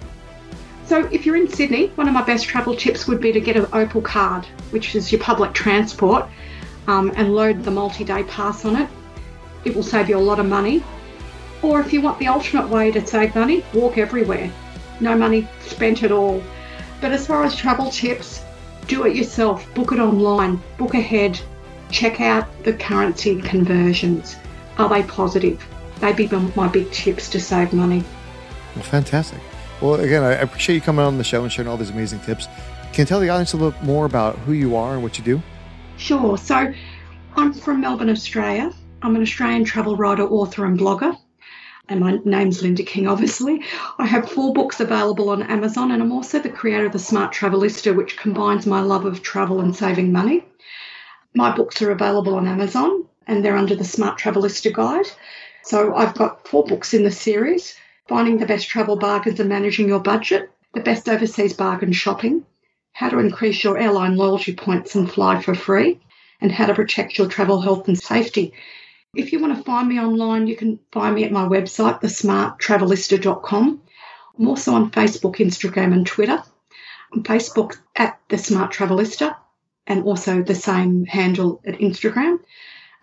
So 0.86 1.04
if 1.12 1.26
you're 1.26 1.36
in 1.36 1.48
Sydney, 1.48 1.88
one 1.96 2.08
of 2.08 2.14
my 2.14 2.22
best 2.22 2.46
travel 2.46 2.74
tips 2.74 3.06
would 3.06 3.20
be 3.20 3.30
to 3.30 3.40
get 3.40 3.56
an 3.56 3.66
Opal 3.74 4.00
card, 4.00 4.46
which 4.70 4.94
is 4.94 5.12
your 5.12 5.20
public 5.20 5.52
transport 5.52 6.26
um, 6.86 7.12
and 7.16 7.34
load 7.34 7.64
the 7.64 7.70
multi 7.70 8.04
day 8.04 8.22
pass 8.24 8.64
on 8.64 8.76
it. 8.76 8.88
It 9.64 9.74
will 9.74 9.82
save 9.82 10.08
you 10.08 10.16
a 10.16 10.20
lot 10.20 10.40
of 10.40 10.46
money. 10.46 10.82
Or 11.62 11.80
if 11.80 11.92
you 11.92 12.00
want 12.00 12.18
the 12.18 12.26
alternate 12.26 12.68
way 12.68 12.90
to 12.90 13.06
save 13.06 13.34
money, 13.34 13.64
walk 13.72 13.96
everywhere. 13.96 14.50
No 15.00 15.16
money 15.16 15.48
spent 15.60 16.02
at 16.02 16.10
all. 16.10 16.42
But 17.00 17.12
as 17.12 17.26
far 17.26 17.44
as 17.44 17.54
travel 17.54 17.90
tips, 17.90 18.42
do 18.86 19.06
it 19.06 19.16
yourself. 19.16 19.72
Book 19.74 19.92
it 19.92 20.00
online. 20.00 20.60
Book 20.76 20.94
ahead. 20.94 21.40
Check 21.90 22.20
out 22.20 22.46
the 22.64 22.72
currency 22.72 23.40
conversions. 23.40 24.36
Are 24.78 24.88
they 24.88 25.02
positive? 25.04 25.64
They'd 26.00 26.16
be 26.16 26.26
my 26.56 26.66
big 26.68 26.90
tips 26.90 27.28
to 27.30 27.40
save 27.40 27.72
money. 27.72 28.02
Well, 28.74 28.84
fantastic. 28.84 29.38
Well, 29.80 29.94
again, 29.94 30.22
I 30.22 30.32
appreciate 30.32 30.76
you 30.76 30.80
coming 30.80 31.04
on 31.04 31.18
the 31.18 31.24
show 31.24 31.42
and 31.42 31.52
sharing 31.52 31.68
all 31.68 31.76
these 31.76 31.90
amazing 31.90 32.20
tips. 32.20 32.46
Can 32.92 33.02
you 33.02 33.06
tell 33.06 33.20
the 33.20 33.28
audience 33.28 33.52
a 33.52 33.56
little 33.56 33.84
more 33.84 34.04
about 34.06 34.36
who 34.38 34.52
you 34.52 34.76
are 34.76 34.94
and 34.94 35.02
what 35.02 35.18
you 35.18 35.24
do? 35.24 35.42
Sure. 36.02 36.36
So 36.36 36.74
I'm 37.36 37.52
from 37.52 37.80
Melbourne, 37.80 38.10
Australia. 38.10 38.72
I'm 39.02 39.14
an 39.14 39.22
Australian 39.22 39.64
travel 39.64 39.96
writer, 39.96 40.24
author, 40.24 40.64
and 40.64 40.76
blogger. 40.76 41.16
And 41.88 42.00
my 42.00 42.18
name's 42.24 42.60
Linda 42.60 42.82
King, 42.82 43.06
obviously. 43.06 43.62
I 44.00 44.06
have 44.06 44.28
four 44.28 44.52
books 44.52 44.80
available 44.80 45.30
on 45.30 45.44
Amazon, 45.44 45.92
and 45.92 46.02
I'm 46.02 46.10
also 46.10 46.40
the 46.40 46.48
creator 46.48 46.86
of 46.86 46.92
the 46.92 46.98
Smart 46.98 47.32
Travelista, 47.32 47.94
which 47.94 48.16
combines 48.16 48.66
my 48.66 48.80
love 48.80 49.04
of 49.04 49.22
travel 49.22 49.60
and 49.60 49.76
saving 49.76 50.10
money. 50.10 50.44
My 51.34 51.54
books 51.54 51.80
are 51.82 51.92
available 51.92 52.34
on 52.34 52.48
Amazon, 52.48 53.04
and 53.28 53.44
they're 53.44 53.56
under 53.56 53.76
the 53.76 53.84
Smart 53.84 54.18
Travelista 54.18 54.72
Guide. 54.72 55.06
So 55.62 55.94
I've 55.94 56.14
got 56.14 56.48
four 56.48 56.64
books 56.64 56.94
in 56.94 57.04
the 57.04 57.12
series 57.12 57.76
Finding 58.08 58.38
the 58.38 58.46
Best 58.46 58.66
Travel 58.66 58.96
Bargains 58.96 59.38
and 59.38 59.48
Managing 59.48 59.86
Your 59.86 60.00
Budget, 60.00 60.50
The 60.74 60.80
Best 60.80 61.08
Overseas 61.08 61.52
Bargain 61.52 61.92
Shopping, 61.92 62.44
how 62.92 63.08
to 63.08 63.18
increase 63.18 63.64
your 63.64 63.78
airline 63.78 64.16
loyalty 64.16 64.54
points 64.54 64.94
and 64.94 65.10
fly 65.10 65.40
for 65.40 65.54
free, 65.54 66.00
and 66.40 66.52
how 66.52 66.66
to 66.66 66.74
protect 66.74 67.18
your 67.18 67.28
travel 67.28 67.60
health 67.60 67.88
and 67.88 67.98
safety. 67.98 68.52
If 69.14 69.32
you 69.32 69.40
want 69.40 69.56
to 69.56 69.62
find 69.62 69.88
me 69.88 70.00
online, 70.00 70.46
you 70.46 70.56
can 70.56 70.78
find 70.90 71.14
me 71.14 71.24
at 71.24 71.32
my 71.32 71.46
website, 71.46 72.00
thesmarttravelista.com. 72.00 73.82
I'm 74.38 74.48
also 74.48 74.72
on 74.72 74.90
Facebook, 74.90 75.36
Instagram, 75.36 75.92
and 75.92 76.06
Twitter. 76.06 76.42
On 77.12 77.22
Facebook 77.22 77.76
at 77.94 78.18
the 78.28 78.38
Smart 78.38 78.72
Travelista, 78.72 79.36
and 79.86 80.04
also 80.04 80.42
the 80.42 80.54
same 80.54 81.04
handle 81.04 81.60
at 81.66 81.74
Instagram. 81.74 82.38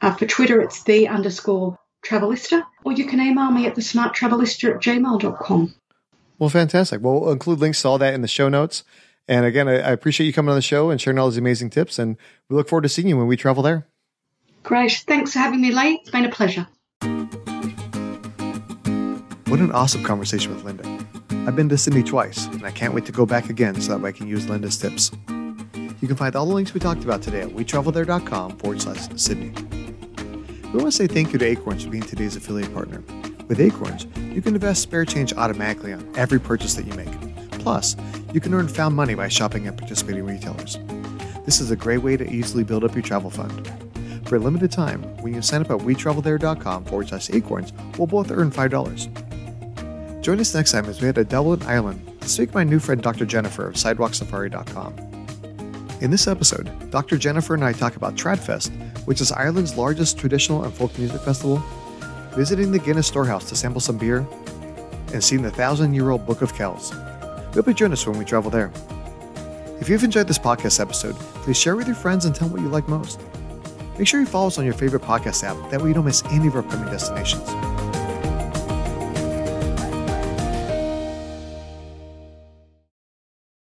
Uh, 0.01 0.15
for 0.15 0.25
Twitter, 0.25 0.61
it's 0.61 0.83
the 0.83 1.07
underscore 1.07 1.77
travelista, 2.03 2.65
or 2.83 2.93
you 2.93 3.05
can 3.05 3.19
email 3.19 3.51
me 3.51 3.67
at 3.67 3.75
the 3.75 3.81
smarttravelista 3.81 4.75
at 4.75 4.81
gmail.com. 4.81 5.75
Well, 6.39 6.49
fantastic. 6.49 7.01
Well, 7.01 7.19
we'll 7.19 7.31
include 7.31 7.59
links 7.59 7.81
to 7.81 7.89
all 7.89 7.97
that 7.97 8.13
in 8.13 8.21
the 8.21 8.27
show 8.27 8.49
notes. 8.49 8.83
And 9.27 9.45
again, 9.45 9.67
I, 9.67 9.73
I 9.73 9.91
appreciate 9.91 10.27
you 10.27 10.33
coming 10.33 10.49
on 10.49 10.55
the 10.55 10.61
show 10.61 10.89
and 10.89 10.99
sharing 10.99 11.19
all 11.19 11.29
these 11.29 11.37
amazing 11.37 11.69
tips. 11.69 11.99
And 11.99 12.17
we 12.49 12.55
look 12.55 12.67
forward 12.67 12.83
to 12.83 12.89
seeing 12.89 13.07
you 13.07 13.17
when 13.17 13.27
we 13.27 13.37
travel 13.37 13.61
there. 13.61 13.87
Great. 14.63 15.03
Thanks 15.07 15.33
for 15.33 15.39
having 15.39 15.61
me, 15.61 15.71
Lee. 15.71 15.99
It's 16.01 16.09
been 16.09 16.25
a 16.25 16.29
pleasure. 16.29 16.67
What 19.49 19.59
an 19.59 19.71
awesome 19.71 20.03
conversation 20.03 20.53
with 20.53 20.63
Linda. 20.63 20.83
I've 21.47 21.55
been 21.55 21.69
to 21.69 21.77
Sydney 21.77 22.03
twice, 22.03 22.45
and 22.47 22.63
I 22.63 22.71
can't 22.71 22.93
wait 22.93 23.05
to 23.05 23.11
go 23.11 23.25
back 23.25 23.49
again 23.49 23.79
so 23.81 23.93
that 23.93 24.01
way 24.01 24.09
I 24.09 24.11
can 24.11 24.27
use 24.27 24.47
Linda's 24.47 24.77
tips. 24.77 25.11
You 26.01 26.07
can 26.07 26.15
find 26.15 26.35
all 26.35 26.45
the 26.45 26.53
links 26.53 26.73
we 26.73 26.79
talked 26.79 27.03
about 27.03 27.21
today 27.21 27.41
at 27.41 27.49
wetravelthere.com 27.49 28.57
forward 28.57 28.81
slash 28.81 29.07
Sydney. 29.15 29.51
We 30.71 30.77
want 30.77 30.85
to 30.85 30.91
say 30.91 31.07
thank 31.07 31.33
you 31.33 31.39
to 31.39 31.45
Acorns 31.45 31.83
for 31.83 31.89
being 31.89 32.03
today's 32.03 32.35
affiliate 32.35 32.73
partner. 32.73 33.03
With 33.47 33.59
Acorns, 33.59 34.05
you 34.33 34.41
can 34.43 34.53
invest 34.53 34.83
spare 34.83 35.03
change 35.03 35.33
automatically 35.33 35.93
on 35.93 36.07
every 36.15 36.39
purchase 36.39 36.75
that 36.75 36.85
you 36.85 36.93
make. 36.93 37.28
Plus, 37.59 37.95
you 38.33 38.39
can 38.39 38.53
earn 38.53 38.67
found 38.67 38.95
money 38.95 39.13
by 39.13 39.27
shopping 39.27 39.67
at 39.67 39.77
participating 39.77 40.25
retailers. 40.25 40.79
This 41.45 41.61
is 41.61 41.71
a 41.71 41.75
great 41.75 41.99
way 41.99 42.17
to 42.17 42.29
easily 42.29 42.63
build 42.63 42.83
up 42.83 42.93
your 42.95 43.03
travel 43.03 43.29
fund. 43.29 43.71
For 44.27 44.35
a 44.35 44.39
limited 44.39 44.71
time, 44.71 45.03
when 45.21 45.33
you 45.33 45.41
sign 45.41 45.61
up 45.61 45.71
at 45.71 45.79
wetravelthere.com 45.79 46.85
forward 46.85 47.09
slash 47.09 47.29
acorns, 47.31 47.73
we'll 47.97 48.07
both 48.07 48.31
earn 48.31 48.51
$5. 48.51 50.21
Join 50.21 50.39
us 50.39 50.53
next 50.53 50.71
time 50.71 50.85
as 50.85 51.01
we 51.01 51.07
head 51.07 51.15
to 51.15 51.23
Dublin, 51.23 51.63
Ireland 51.63 52.05
to 52.21 52.29
speak 52.29 52.51
to 52.51 52.57
my 52.57 52.63
new 52.63 52.79
friend 52.79 53.01
Dr. 53.01 53.25
Jennifer 53.25 53.67
of 53.67 53.75
SidewalkSafari.com. 53.75 54.93
In 56.01 56.11
this 56.11 56.27
episode, 56.27 56.69
Dr. 56.91 57.17
Jennifer 57.17 57.55
and 57.55 57.65
I 57.65 57.73
talk 57.73 57.95
about 57.95 58.15
Tradfest, 58.15 58.71
which 59.05 59.19
is 59.19 59.31
Ireland's 59.31 59.75
largest 59.75 60.17
traditional 60.17 60.63
and 60.63 60.73
folk 60.73 60.97
music 60.97 61.21
festival, 61.21 61.57
visiting 62.31 62.71
the 62.71 62.79
Guinness 62.79 63.07
Storehouse 63.07 63.49
to 63.49 63.55
sample 63.55 63.81
some 63.81 63.97
beer, 63.97 64.25
and 65.13 65.23
seeing 65.23 65.41
the 65.41 65.51
thousand 65.51 65.93
year 65.93 66.11
old 66.11 66.25
Book 66.25 66.41
of 66.41 66.53
Kells. 66.53 66.93
We 67.49 67.55
hope 67.55 67.67
you 67.67 67.73
join 67.73 67.91
us 67.91 68.05
when 68.05 68.17
we 68.17 68.25
travel 68.25 68.51
there. 68.51 68.71
If 69.79 69.89
you've 69.89 70.03
enjoyed 70.03 70.27
this 70.27 70.37
podcast 70.37 70.79
episode, 70.79 71.15
please 71.15 71.57
share 71.57 71.75
with 71.75 71.87
your 71.87 71.95
friends 71.95 72.25
and 72.25 72.35
tell 72.35 72.47
them 72.47 72.57
what 72.57 72.63
you 72.63 72.69
like 72.69 72.87
most. 72.87 73.19
Make 73.97 74.07
sure 74.07 74.19
you 74.19 74.25
follow 74.25 74.47
us 74.47 74.57
on 74.57 74.65
your 74.65 74.73
favorite 74.73 75.01
podcast 75.01 75.43
app, 75.43 75.71
that 75.71 75.81
way 75.81 75.89
you 75.89 75.93
don't 75.93 76.05
miss 76.05 76.23
any 76.25 76.47
of 76.47 76.55
our 76.55 76.61
upcoming 76.61 76.89
destinations. 76.89 77.49